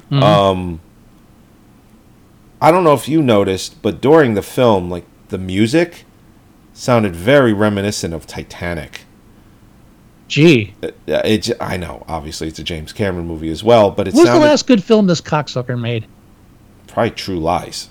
[0.10, 0.24] Mm-hmm.
[0.24, 0.80] um,
[2.62, 6.06] I don't know if you noticed, but during the film, like the music
[6.74, 9.02] sounded very reminiscent of Titanic.
[10.32, 14.16] Gee, Uh, It, I know, obviously, it's a James Cameron movie as well, but it's
[14.16, 16.06] was the last good film this cocksucker made?
[16.88, 17.90] probably True Lies.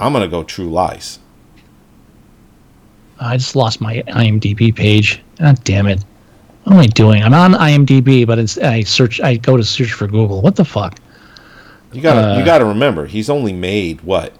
[0.00, 1.20] I'm gonna go True Lies.
[3.20, 5.22] I just lost my IMDb page.
[5.38, 6.02] God damn it!
[6.64, 7.22] What am I doing?
[7.22, 9.20] I'm on IMDb, but it's I search.
[9.20, 10.42] I go to search for Google.
[10.42, 10.98] What the fuck?
[11.92, 14.32] You gotta, Uh, you gotta remember, he's only made what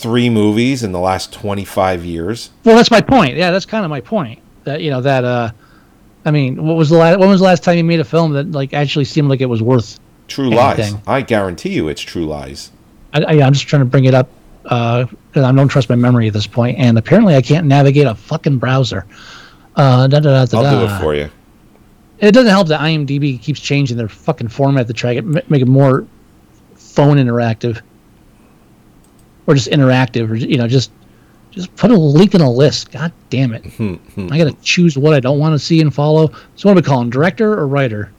[0.00, 2.50] three movies in the last 25 years.
[2.64, 3.36] Well, that's my point.
[3.36, 4.40] Yeah, that's kind of my point.
[4.64, 5.24] That you know that.
[5.24, 5.50] uh
[6.24, 7.20] I mean, what was the last?
[7.20, 9.46] When was the last time you made a film that like actually seemed like it
[9.46, 10.00] was worth?
[10.26, 10.94] True Lies.
[11.06, 12.72] I guarantee you, it's True Lies.
[13.14, 14.28] I, I, I'm just trying to bring it up
[14.64, 18.08] uh, because I don't trust my memory at this point, and apparently I can't navigate
[18.08, 19.06] a fucking browser.
[19.76, 21.30] Uh, da, da, da, da, I'll do it for you.
[22.18, 25.68] It doesn't help that IMDb keeps changing their fucking format to try to make it
[25.68, 26.06] more
[26.74, 27.82] phone interactive,
[29.46, 30.90] or just interactive, or you know, just
[31.50, 32.90] just put a link in a list.
[32.92, 33.64] God damn it!
[33.80, 36.28] I gotta choose what I don't want to see and follow.
[36.56, 37.10] So what do we call him?
[37.10, 38.12] Director or writer?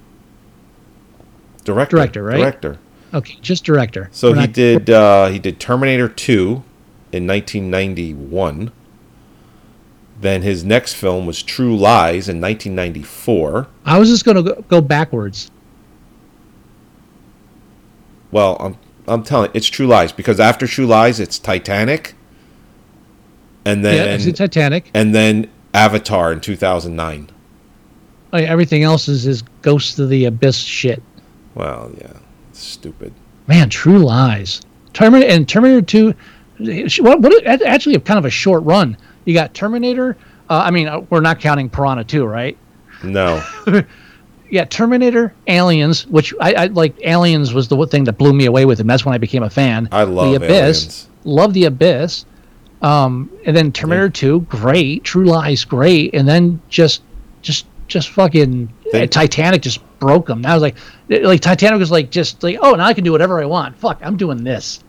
[1.63, 1.97] Director.
[1.97, 2.37] Director, right?
[2.39, 2.77] Director.
[3.13, 4.09] Okay, just director.
[4.11, 4.89] So We're he not- did.
[4.89, 6.63] Uh, he did Terminator Two
[7.11, 8.71] in 1991.
[10.19, 13.67] Then his next film was True Lies in 1994.
[13.85, 15.51] I was just gonna go, go backwards.
[18.31, 22.15] Well, I'm I'm telling it's True Lies because after True Lies, it's Titanic,
[23.65, 24.89] and then yeah, it's Titanic.
[24.93, 27.29] and then Avatar in 2009.
[28.31, 31.01] Like, everything else is is Ghost of the Abyss shit.
[31.55, 32.13] Well, yeah,
[32.49, 33.13] it's stupid.
[33.47, 34.61] Man, True Lies.
[34.93, 36.13] Terminator and Terminator Two.
[37.03, 38.97] What, what actually a kind of a short run.
[39.25, 40.17] You got Terminator.
[40.49, 42.57] Uh, I mean, uh, we're not counting Piranha Two, right?
[43.03, 43.43] No,
[44.49, 46.95] Yeah, Terminator, Aliens, which I, I like.
[47.03, 48.87] Aliens was the thing that blew me away with him.
[48.87, 49.89] That's when I became a fan.
[49.91, 50.49] I love the Abyss.
[50.51, 51.09] Aliens.
[51.25, 52.25] Love the Abyss.
[52.81, 55.03] Um, and then Terminator Two, great.
[55.03, 56.13] True Lies, great.
[56.13, 57.01] And then just,
[57.41, 60.41] just, just fucking They- uh, Titanic just broke them.
[60.41, 60.75] Now I was like,
[61.09, 63.75] like Titanic was like just like, oh, now I can do whatever I want.
[63.77, 64.83] Fuck, I'm doing this.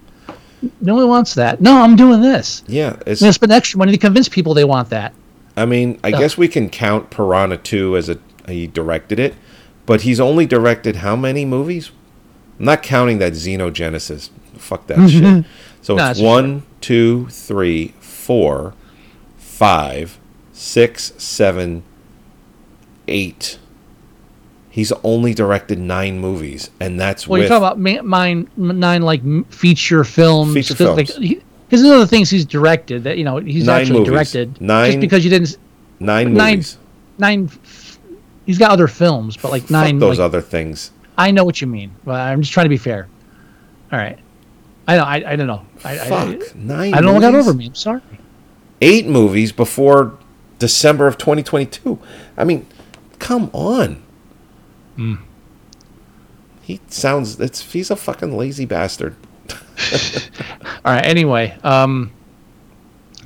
[0.81, 1.61] No one wants that.
[1.61, 2.63] No, I'm doing this.
[2.67, 5.15] yeah, it's gonna spend extra money to convince people they want that.
[5.57, 9.35] I mean, I guess we can count Piranha 2 as a he directed it,
[9.89, 11.91] but he's only directed how many movies?
[12.61, 14.31] I'm not counting that Xenogenesis.
[14.57, 15.45] Fuck that shit.
[15.83, 18.75] So No, it's one, two, three, four,
[19.37, 20.19] five,
[20.53, 21.83] six, seven,
[23.07, 23.59] eight.
[24.71, 29.23] He's only directed nine movies, and that's Well, with you're talking about mine nine like
[29.51, 30.55] feature films.
[30.55, 31.27] Feature 'cause, Like, films.
[31.29, 31.35] he,
[31.69, 34.13] because there's other things he's directed that you know he's Nine actually movies.
[34.13, 34.61] directed.
[34.61, 35.57] Nine- Just because you didn't
[35.99, 36.79] nine nine- movies.
[37.19, 37.51] nine.
[38.49, 39.97] He's got other films, but like nine.
[39.97, 40.91] Fuck those like, other things.
[41.19, 41.95] I know what you mean.
[42.07, 43.07] But I'm just trying to be fair.
[43.93, 44.19] All right.
[44.87, 45.05] I know.
[45.05, 45.67] I, I don't know.
[45.85, 46.95] I, I, Fuck nine.
[46.95, 47.67] I, don't know got over me.
[47.67, 48.01] I'm sorry.
[48.81, 50.19] eight movies before
[50.59, 51.99] December of 2022.
[52.39, 52.67] I mean,
[53.19, 54.03] come on.
[54.97, 55.17] Hmm.
[56.63, 59.15] He sounds it's he's a fucking lazy bastard.
[60.87, 61.05] All right.
[61.05, 62.13] Anyway, um,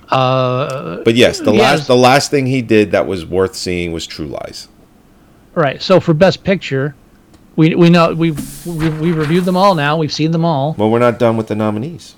[0.09, 4.05] uh, But yes, the last the last thing he did that was worth seeing was
[4.05, 4.67] True Lies.
[5.57, 5.83] All right.
[5.83, 6.95] So for Best Picture,
[7.57, 8.33] we we know we
[8.67, 9.97] we we reviewed them all now.
[9.97, 10.75] We've seen them all.
[10.79, 12.15] Well, we're not done with the nominees.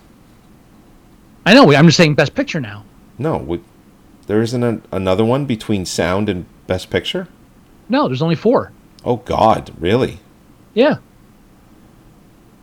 [1.47, 1.71] I know.
[1.73, 2.85] I'm just saying Best Picture now.
[3.19, 3.61] No, we,
[4.27, 7.29] there isn't a, another one between sound and best picture.
[7.89, 8.73] No, there's only four.
[9.05, 10.19] Oh God, really?
[10.73, 10.97] Yeah.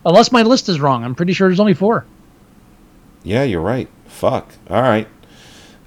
[0.04, 2.04] Unless my list is wrong, I'm pretty sure there's only four.
[3.22, 3.88] Yeah, you're right.
[4.06, 4.52] Fuck.
[4.68, 5.06] All right.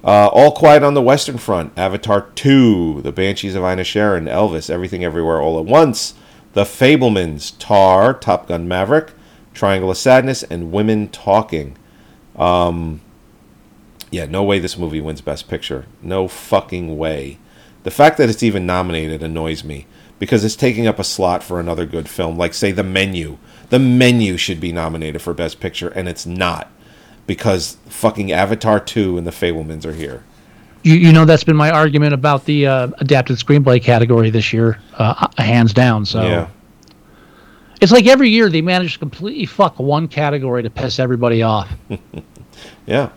[0.06, 5.04] Uh, All Quiet on the Western Front, Avatar 2, The Banshees of Inisherin, Elvis, Everything
[5.04, 6.14] Everywhere All at Once,
[6.54, 9.14] The Fabelmans, Tar, Top Gun Maverick,
[9.56, 11.76] Triangle of Sadness, and Women Talking.
[12.36, 13.02] Um,
[14.12, 15.88] yeah, no way this movie wins Best Picture.
[16.04, 17.40] No fucking way.
[17.82, 19.88] The fact that it's even nominated annoys me
[20.20, 23.40] because it's taking up a slot for another good film, like, say, The Menu.
[23.70, 26.72] The Menu should be nominated for Best Picture, and it's not
[27.28, 30.24] because fucking Avatar 2 and The Fabelmans are here.
[30.84, 34.80] You, you know that's been my argument about the uh, adapted screenplay category this year,
[34.94, 36.06] uh, hands down.
[36.06, 36.48] So Yeah.
[37.82, 41.72] it's like every year they manage to completely fuck one category to piss everybody off.
[42.86, 43.10] Yeah.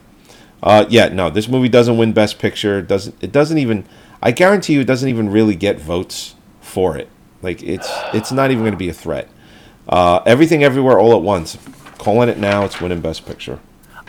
[0.62, 2.78] Uh, yeah, no, this movie doesn't win Best Picture.
[2.80, 3.84] It doesn't it doesn't even
[4.20, 7.08] I guarantee you it doesn't even really get votes for it.
[7.42, 9.28] Like it's it's not even gonna be a threat.
[9.88, 11.56] Uh, everything everywhere all at once.
[11.98, 13.60] Calling it now, it's winning Best Picture.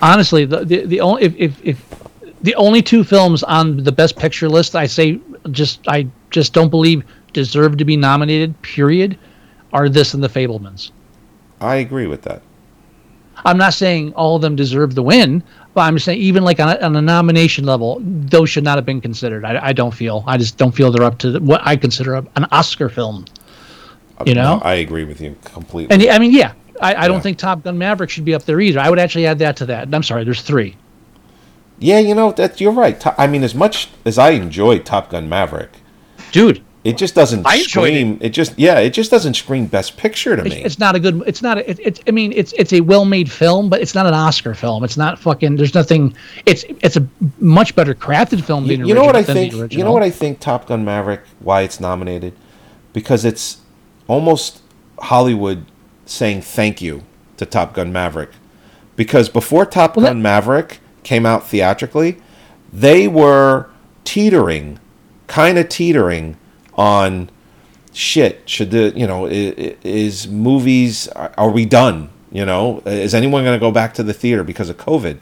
[0.02, 1.86] Honestly, the the, the only if, if if
[2.42, 5.20] the only two films on the best picture list I say
[5.52, 8.60] just I just don't believe deserve to be nominated.
[8.62, 9.18] Period,
[9.74, 10.92] are this and the Fabelmans.
[11.62, 12.42] I agree with that.
[13.46, 15.44] I'm not saying all of them deserve the win,
[15.74, 18.86] but I'm saying even like on a, on a nomination level, those should not have
[18.86, 19.46] been considered.
[19.46, 20.24] I, I don't feel.
[20.28, 23.26] I just don't feel they're up to the, what I consider an Oscar film.
[24.18, 25.94] Uh, you know, No, I agree with you completely.
[25.94, 27.08] and I mean, yeah, I, I Yeah.
[27.08, 28.80] don't think Top Gun Maverick should be up there either.
[28.80, 29.94] I would actually add that to that.
[29.94, 30.76] I'm sorry, there's three.
[31.80, 33.02] yeah, you know that you're right.
[33.20, 35.72] I mean, as much as I enjoy Top Gun Maverick,
[36.32, 38.18] Dude, it just doesn't I scream.
[38.22, 38.30] It.
[38.30, 40.64] just yeah, it just doesn't scream Best Picture to it's, me.
[40.64, 41.24] it's not a good.
[41.26, 41.58] It's not.
[41.58, 42.00] A, it, it's.
[42.08, 44.84] I mean, it's it's a well-made film, but it's not an Oscar film.
[44.84, 45.56] It's not fucking.
[45.56, 46.16] There's nothing.
[46.46, 47.08] It's it's a
[47.40, 49.74] much better crafted film You, than you know what I origi- than the think?
[49.74, 50.40] You know what I think?
[50.40, 51.22] Top Gun Maverick.
[51.40, 52.34] Why it's nominated?
[52.94, 53.58] Because it's
[54.08, 54.62] almost
[55.00, 55.66] Hollywood
[56.10, 57.04] saying thank you
[57.38, 58.32] to Top Gun Maverick.
[58.96, 62.18] Because before Top Well, that- Gun Maverick came out theatrically,
[62.74, 63.68] they were
[64.04, 64.80] teetering,
[65.28, 66.36] kind of teetering
[66.76, 67.30] on
[67.94, 68.42] shit.
[68.46, 71.08] Should the you know i- i- is movies?
[71.10, 72.10] Are are we done?
[72.32, 75.18] You know, is anyone going to go back to the theater because of COVID?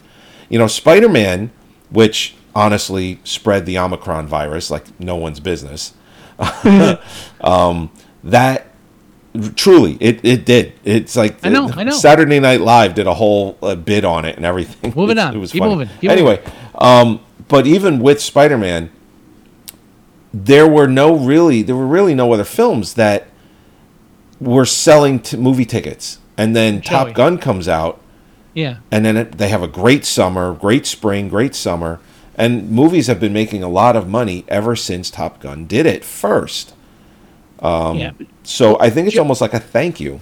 [0.50, 1.52] You know, Spider Man,
[1.90, 5.94] which honestly spread the Omicron virus like no one's business.
[7.42, 7.90] um,
[8.24, 8.68] that
[9.56, 10.74] truly, it, it did.
[10.84, 11.92] It's like I know, I know.
[11.92, 14.94] Saturday Night Live did a whole uh, bit on it and everything.
[14.96, 15.36] Moving It- on.
[15.36, 15.76] It was Keep funny.
[15.76, 15.90] moving.
[16.02, 16.42] Keep anyway,
[16.76, 18.90] um, but even with Spider Man,
[20.34, 23.28] there were no really there were really no other films that
[24.40, 26.20] were selling t- movie tickets.
[26.38, 27.14] And then Top Joey.
[27.14, 28.00] Gun comes out,
[28.54, 28.78] Yeah.
[28.92, 32.00] and then it, they have a great summer, great spring, great summer,
[32.36, 36.06] and movies have been making a lot of money ever since Top Gun did it
[36.06, 36.76] first.
[37.60, 38.12] Um, yeah.
[38.48, 40.22] So I think it's almost like a thank you.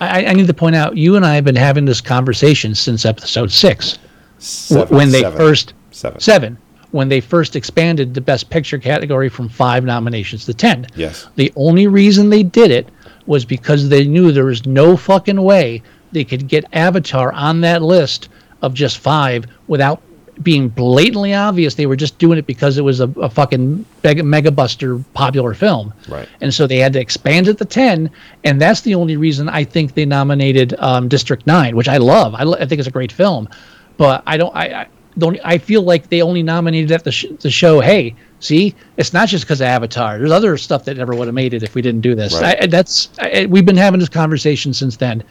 [0.00, 3.04] I, I need to point out, you and I have been having this conversation since
[3.06, 3.98] episode six,
[4.38, 5.38] Seven- when they seven.
[5.38, 6.20] first seven.
[6.20, 6.58] seven,
[6.90, 10.84] when they first expanded the Best Picture category from five nominations to ten.
[10.96, 11.28] Yes.
[11.36, 12.88] The only reason they did it
[13.26, 15.80] was because they knew there was no fucking way
[16.10, 18.30] they could get Avatar on that list
[18.62, 20.02] of just five without
[20.42, 24.22] being blatantly obvious they were just doing it because it was a, a fucking mega,
[24.22, 25.92] mega buster popular film.
[26.08, 26.28] Right.
[26.40, 28.10] And so they had to expand it to 10.
[28.44, 32.34] And that's the only reason I think they nominated um, District 9, which I love.
[32.34, 33.48] I, lo- I think it's a great film.
[33.96, 34.86] But I don't, I, I
[35.18, 39.12] don't, I feel like they only nominated that to, sh- to show, hey, see, it's
[39.12, 40.18] not just because of Avatar.
[40.18, 42.34] There's other stuff that never would have made it if we didn't do this.
[42.34, 42.62] Right.
[42.62, 45.22] I, that's, I, we've been having this conversation since then.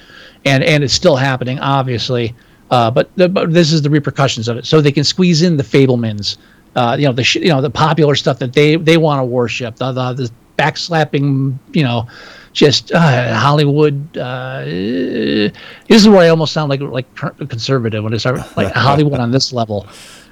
[0.45, 2.33] And, and it's still happening, obviously.
[2.71, 4.65] Uh, but, the, but this is the repercussions of it.
[4.65, 6.37] So they can squeeze in the Fabelmans,
[6.75, 9.25] uh, you know, the sh- you know the popular stuff that they they want to
[9.25, 12.07] worship, the the, the backslapping, you know,
[12.53, 14.17] just uh, Hollywood.
[14.17, 15.51] Uh, this
[15.89, 19.53] is where I almost sound like like conservative when I start like Hollywood on this
[19.53, 19.87] level.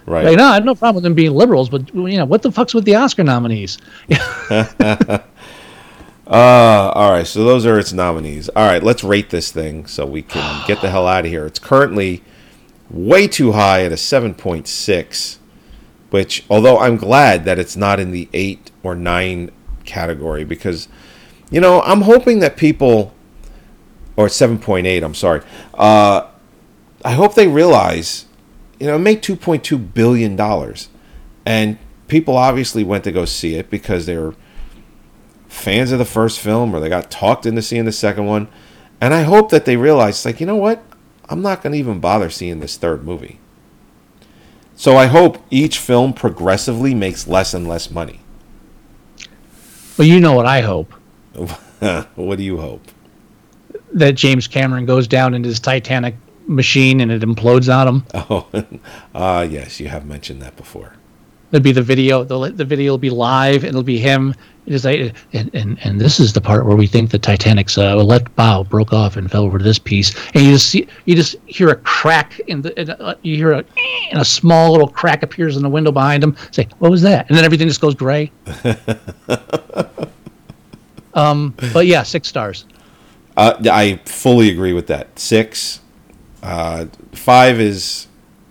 [0.07, 0.25] Right.
[0.25, 2.51] Like, no, I have no problem with them being liberals, but you know, what the
[2.51, 3.77] fuck's with the Oscar nominees?
[6.31, 8.47] Uh, all right, so those are its nominees.
[8.55, 11.45] All right, let's rate this thing so we can get the hell out of here.
[11.45, 12.23] It's currently
[12.89, 15.37] way too high at a 7.6,
[16.09, 19.51] which, although I'm glad that it's not in the 8 or 9
[19.83, 20.87] category because,
[21.49, 23.13] you know, I'm hoping that people,
[24.15, 25.41] or 7.8, I'm sorry,
[25.73, 26.27] uh,
[27.03, 28.25] I hope they realize,
[28.79, 30.39] you know, it made $2.2 billion.
[31.45, 31.77] And
[32.07, 34.33] people obviously went to go see it because they're
[35.51, 38.47] fans of the first film or they got talked into seeing the second one.
[38.99, 40.83] And I hope that they realize, like, you know what?
[41.27, 43.39] I'm not going to even bother seeing this third movie.
[44.75, 48.21] So I hope each film progressively makes less and less money.
[49.97, 50.93] Well, you know what I hope
[52.15, 52.81] what do you hope?
[53.93, 56.15] that James Cameron goes down in his Titanic
[56.47, 58.03] machine and it implodes on him.
[58.13, 58.47] Oh,
[59.15, 60.93] ah, yes, you have mentioned that before.
[61.51, 62.23] There'd be the video.
[62.23, 64.33] The, the video will be live, and it'll be him.
[64.65, 67.77] It is like, and, and and this is the part where we think the Titanic's
[67.77, 70.87] uh, left bow broke off and fell over to this piece, and you just see,
[71.05, 73.65] you just hear a crack in the, in a, you hear a,
[74.11, 76.37] and a small little crack appears in the window behind him.
[76.51, 77.27] Say, what was that?
[77.27, 78.31] And then everything just goes gray.
[81.15, 82.65] um, but yeah, six stars.
[83.35, 85.17] Uh, I fully agree with that.
[85.19, 85.81] Six,
[86.43, 88.07] uh, five is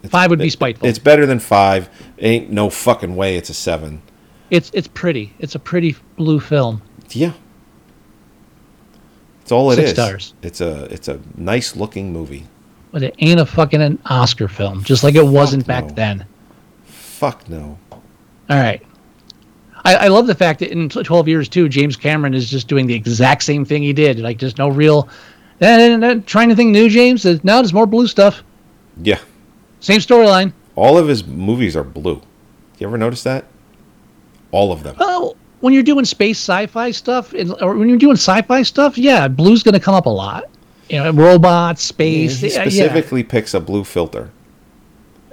[0.08, 0.88] Five would be spiteful.
[0.88, 1.90] it's better than five.
[2.20, 3.36] Ain't no fucking way.
[3.36, 4.02] It's a seven.
[4.50, 5.32] It's it's pretty.
[5.38, 6.82] It's a pretty blue film.
[7.10, 7.32] Yeah,
[9.42, 9.90] it's all it is.
[9.90, 10.34] Six stars.
[10.42, 12.46] It's a it's a nice looking movie.
[12.92, 15.94] But it ain't a fucking an Oscar film, just like it wasn't back no.
[15.94, 16.26] then.
[16.84, 17.78] Fuck no.
[17.92, 18.00] All
[18.48, 18.82] right.
[19.84, 22.86] I, I love the fact that in 12 years, too, James Cameron is just doing
[22.86, 24.18] the exact same thing he did.
[24.18, 25.08] Like, there's no real.
[25.60, 27.24] Eh, eh, trying anything new, James?
[27.24, 28.42] Uh, No, there's more blue stuff.
[29.02, 29.18] Yeah,
[29.80, 30.52] Same storyline.
[30.76, 32.20] All of his movies are blue.
[32.78, 33.44] You ever notice that?
[34.52, 34.96] All of them.
[34.98, 39.28] Oh, when you're doing space sci-fi stuff, and, or when you're doing sci-fi stuff, yeah,
[39.28, 40.44] blue's going to come up a lot.
[40.88, 42.40] You know, robots, space.
[42.40, 42.60] he yeah, yeah.
[42.62, 44.30] specifically picks a blue filter.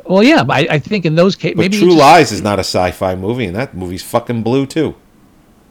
[0.05, 2.41] Well, yeah, but I, I think in those cases, But maybe True just- Lies is
[2.41, 4.95] not a sci-fi movie, and that movie's fucking blue too,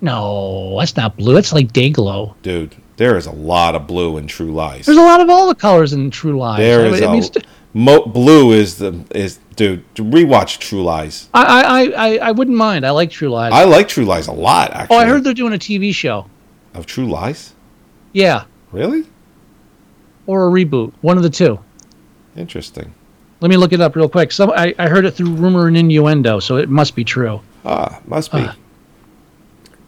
[0.01, 1.37] No, that's not blue.
[1.37, 2.35] It's like day glow.
[2.43, 2.77] dude.
[2.97, 4.87] There is a lot of blue in True Lies.
[4.87, 6.59] There's a lot of all the colors in True Lies.
[6.61, 7.47] There I is mean, a st-
[7.77, 9.85] mo- blue is the is dude.
[9.95, 11.29] Rewatch True Lies.
[11.35, 12.85] I, I, I, I wouldn't mind.
[12.87, 13.53] I like True Lies.
[13.53, 14.71] I like True Lies a lot.
[14.73, 14.97] Actually.
[14.97, 16.27] oh, I heard they're doing a TV show.
[16.75, 17.53] of True Lies.
[18.13, 19.05] Yeah, Really
[20.27, 20.93] or a reboot.
[21.03, 21.59] One of the two.
[22.37, 22.93] interesting.
[23.41, 24.33] Let me look it up real quick.
[24.33, 27.41] Some I, I heard it through rumor and innuendo, so it must be true.
[27.65, 28.39] Ah, must be.
[28.41, 28.57] Ah.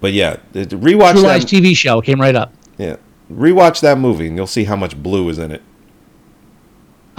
[0.00, 1.28] But yeah, rewatch True that.
[1.28, 2.52] Lies TV show came right up.
[2.76, 2.96] yeah,
[3.32, 5.62] rewatch that movie, and you'll see how much blue is in it.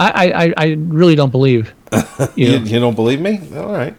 [0.00, 1.72] I, I, I- really don't believe.
[2.36, 2.58] You, You.
[2.58, 3.40] you don't believe me?
[3.56, 3.94] All right.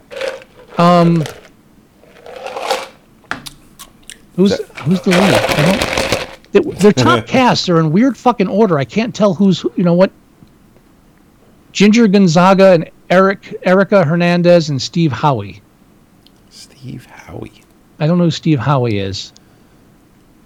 [0.78, 1.24] Um,
[4.36, 5.34] who's who's the lead?
[5.34, 8.78] I don't, they- their top casts are in weird fucking order.
[8.80, 10.12] I can't tell who's who- you know what.
[11.74, 15.62] Ginger Gonzaga and Eric Erica Hernandez and Steve Howey.
[16.49, 17.64] Steve Howey.
[17.99, 19.32] I don't know who Steve Howey is.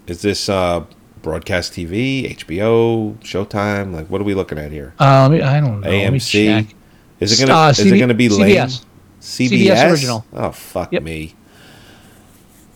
[0.06, 0.84] Is this uh,
[1.30, 3.92] broadcast TV, HBO, Showtime?
[3.92, 4.94] Like, what are we looking at here?
[5.00, 5.90] Um, I don't know.
[5.90, 6.72] Let me AMC.
[7.18, 7.58] Is it gonna?
[7.58, 8.54] Uh, is it gonna be lame?
[8.56, 8.84] CBS.
[9.20, 9.50] CBS.
[9.66, 10.24] CBS original.
[10.32, 11.02] Oh fuck Yep.
[11.02, 11.34] me.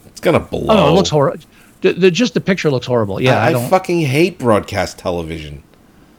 [0.07, 0.67] It's gonna blow.
[0.69, 1.39] Oh, no, it looks horrible.
[1.83, 3.23] The, the, just the picture looks horrible.
[3.23, 5.63] Yeah, I, I, I fucking hate broadcast television.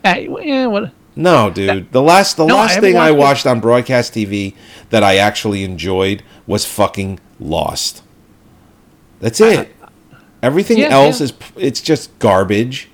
[0.06, 0.92] eh, yeah, what?
[1.18, 1.92] No, dude.
[1.92, 3.20] The last the No, last thing I watched it.
[3.20, 4.56] watched on broadcast TV
[4.90, 8.02] that I actually enjoyed was fucking Lost.
[9.20, 9.76] That's it.
[10.42, 11.26] Everything Yeah, else yeah.
[11.26, 12.90] is it's just garbage.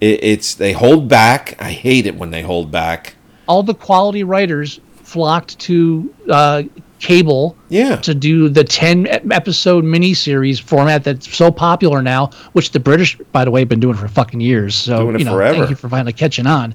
[0.00, 1.56] It, it's they hold back.
[1.60, 3.14] I hate it when they hold back.
[3.46, 6.62] All the quality writers flocked to uh,
[7.00, 7.96] cable Yeah.
[7.96, 13.16] to do the 10 ep- episode miniseries format that's so popular now, which the British,
[13.32, 14.74] by the way, have been doing for fucking years.
[14.76, 15.58] So, Doing it you know, forever.
[15.58, 16.74] thank you for finally catching on.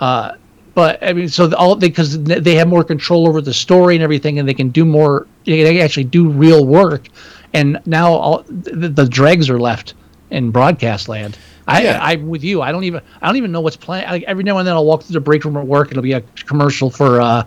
[0.00, 0.32] Uh,
[0.74, 4.38] but I mean, so all because they have more control over the story and everything,
[4.38, 5.26] and they can do more.
[5.46, 7.08] They can actually do real work,
[7.56, 9.94] and now all the, the dregs are left
[10.30, 11.38] in broadcast land.
[11.66, 11.98] I, Yeah.
[12.00, 12.62] I'm with you.
[12.62, 13.00] I don't even.
[13.22, 14.06] I don't even know what's playing.
[14.08, 15.90] Like every now and then, I'll walk through the break room at work.
[15.90, 17.44] It'll be a commercial for uh,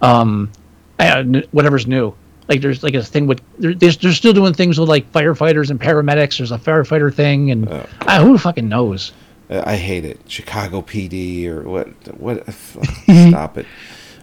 [0.00, 0.50] um,
[0.98, 2.14] uh, whatever's new.
[2.48, 5.80] Like there's like a thing with they're, they're still doing things with like firefighters and
[5.80, 6.38] paramedics.
[6.38, 7.86] There's a firefighter thing, and Oh.
[8.02, 9.12] uh, who fucking knows?
[9.50, 10.18] I hate it.
[10.28, 11.88] Chicago PD or what?
[12.18, 12.46] What?
[13.28, 13.66] Stop it.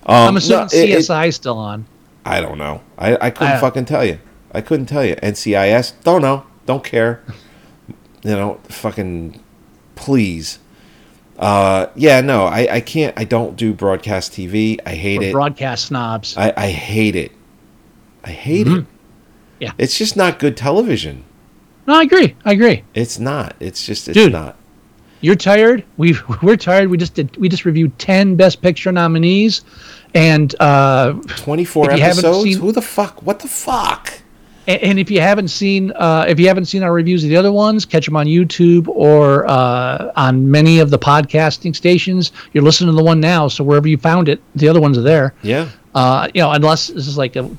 [0.05, 1.86] Um, I'm assuming no, it- it- CSI is still on.
[2.26, 2.82] I don't know.
[2.97, 4.20] I, I couldn't I- fucking tell you.
[4.52, 5.16] I couldn't tell you.
[5.18, 5.93] NCIS.
[6.04, 6.45] Don't know.
[6.66, 7.22] Don't care.
[8.24, 9.41] you know, fucking
[9.95, 10.60] please.
[11.38, 13.18] Uh, yeah, no, I, I can't.
[13.18, 14.78] I don't do broadcast TV.
[14.86, 15.32] I hate For it.
[15.32, 16.36] broadcast snobs.
[16.36, 17.32] I, I hate it.
[18.24, 18.72] I hate it.
[18.72, 18.91] Mm-hmm.
[19.62, 19.72] Yeah.
[19.78, 21.24] It's just not good television.
[21.88, 22.36] no, I agree.
[22.45, 22.84] I agree.
[22.93, 23.56] It's not.
[23.60, 24.08] It's just.
[24.10, 24.34] It's Dude.
[24.34, 24.58] not.
[25.22, 25.84] You're tired.
[25.97, 26.89] We we're tired.
[26.89, 27.36] We just did.
[27.38, 29.62] We just reviewed ten Best Picture nominees,
[30.14, 32.43] and uh, Twenty four If you haven't episodes.
[32.43, 33.22] seen- Who the fuck?
[33.24, 34.12] What the fuck?
[34.70, 37.36] And, and if you haven't seen, uh, if you haven't seen our reviews of the
[37.36, 42.32] other ones, catch them on YouTube or uh, on many of the podcasting stations.
[42.53, 45.01] You're listening to the one now, so wherever you found it, the other ones are
[45.01, 45.34] there.
[45.41, 45.70] Yeah.
[45.95, 47.49] Uh, you know, unless this is like a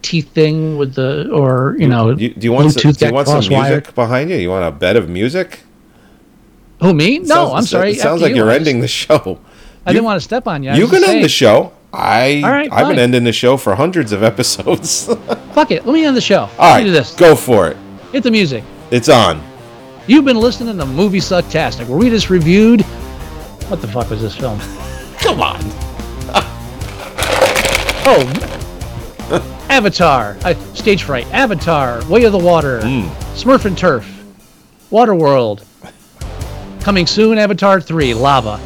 [0.00, 2.72] teeth thing with the, or you know, Do you, do you want?
[2.72, 4.36] Some, do you want some music behind you?
[4.36, 5.60] You want a bed of music?
[6.80, 7.18] Who me?
[7.18, 7.90] No, Sounds- I'm sorry.
[7.92, 8.36] It sounds like you.
[8.36, 9.40] you're ending the show.
[9.84, 10.70] I didn't want to step on you.
[10.70, 11.72] I You can end the show.
[11.96, 15.06] I All right, I've been ending the show for hundreds of episodes.
[15.52, 15.86] Fuck it.
[15.86, 16.50] Let me end the show.
[16.58, 17.14] right, Let me do this.
[17.14, 17.76] go for it.
[18.12, 18.62] Hit the music.
[18.90, 19.42] It's on.
[20.06, 22.82] You've been listening to Movie Sucktastic, where we just reviewed.
[23.68, 24.60] What the fuck was this film?
[25.18, 25.60] Come on.
[28.08, 28.22] Oh,
[29.68, 32.78] Avatar, uh, Stage Fright, Avatar, Way of the Water,
[33.34, 34.06] Smurf and Turf,
[34.92, 35.64] Waterworld.
[36.82, 38.60] Coming soon, Avatar 3, Lava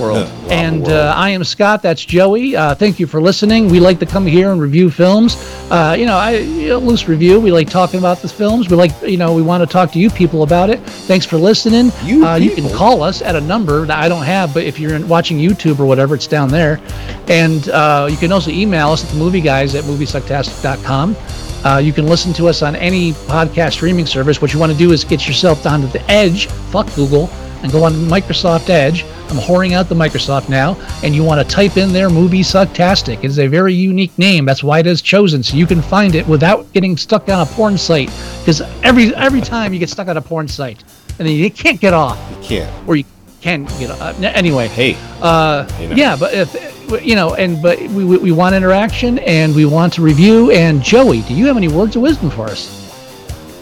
[0.00, 0.28] World.
[0.50, 0.92] and World.
[0.92, 2.56] Uh, I am Scott, that's Joey.
[2.56, 3.68] Uh, thank you for listening.
[3.68, 5.36] We like to come here and review films.
[5.70, 7.40] Uh, you know, I you know, loose review.
[7.40, 8.68] We like talking about the films.
[8.68, 10.80] We like, you know, we want to talk to you people about it.
[10.80, 11.92] Thanks for listening.
[12.02, 14.78] You uh, you can call us at a number that I don't have, but if
[14.78, 16.80] you're in- watching YouTube or whatever, it's down there.
[17.28, 21.16] And uh, you can also email us at the movie guys at moviesucktastic.com.
[21.64, 24.42] Uh, you can listen to us on any podcast streaming service.
[24.42, 27.30] What you want to do is get yourself down to the Edge, fuck Google,
[27.62, 29.04] and go on Microsoft Edge.
[29.30, 33.18] I'm whoring out the Microsoft now, and you want to type in their Movie Sucktastic.
[33.18, 34.44] It is a very unique name.
[34.44, 37.46] That's why it is chosen, so you can find it without getting stuck on a
[37.46, 38.10] porn site.
[38.40, 40.84] Because every every time you get stuck on a porn site,
[41.18, 42.88] and then you can't get off You can't.
[42.88, 43.04] or you
[43.40, 44.96] can get uh, n- anyway Hey.
[45.20, 45.94] uh You know.
[45.96, 49.92] yeah but if you know and but we, we we want interaction and we want
[49.94, 52.80] to review and joey do you have any words of wisdom for us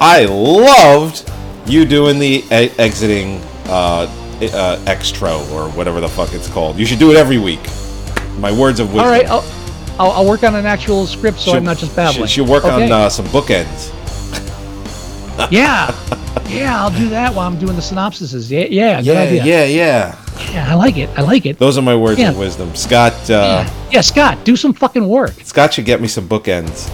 [0.00, 1.28] I loved
[1.66, 4.06] you doing the e- exiting uh,
[4.50, 6.76] uh, extra or whatever the fuck it's called.
[6.78, 7.60] You should do it every week.
[8.38, 9.04] My words of wisdom.
[9.04, 9.44] all right I'll,
[10.00, 12.64] I'll i'll work on an actual script so i'm not just babbling Should, should work
[12.64, 12.86] Okay.
[12.86, 13.92] on uh, some bookends.
[15.50, 15.94] yeah
[16.48, 20.18] yeah i'll do that while i'm doing the synopsises yeah yeah Yeah, yeah, yeah.
[20.50, 22.30] yeah i like it i like it Those are my words Yeah.
[22.30, 22.74] of wisdom.
[22.74, 23.34] Scott, uh,
[23.66, 23.74] yeah.
[23.92, 26.88] yeah scott do some fucking work Scott should get me some bookends.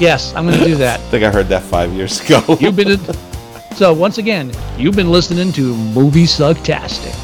[0.00, 2.42] yes i'm gonna do that I think I heard that five years ago.
[2.60, 3.00] You've been.
[3.78, 7.14] So once again, you've been listening to Movie Sucktastic.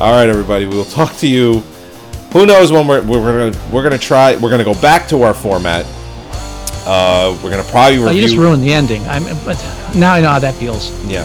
[0.00, 0.64] All right, everybody.
[0.64, 1.58] We will talk to you.
[2.32, 5.34] Who knows when we're we're gonna we're gonna try we're gonna go back to our
[5.34, 5.84] format.
[6.86, 9.02] Uh, we're gonna probably Oh, you just ruined the ending.
[9.08, 9.24] I'm.
[9.44, 9.56] But
[9.96, 10.92] now I know how that feels.
[11.04, 11.22] yeah,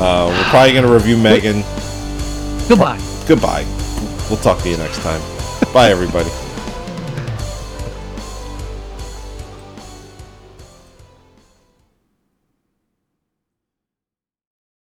[0.00, 1.62] uh, we're probably gonna review Megan.
[2.66, 2.98] Goodbye.
[3.28, 3.66] Goodbye.
[4.30, 5.20] We'll talk to you next time.
[5.74, 6.30] Bye, everybody.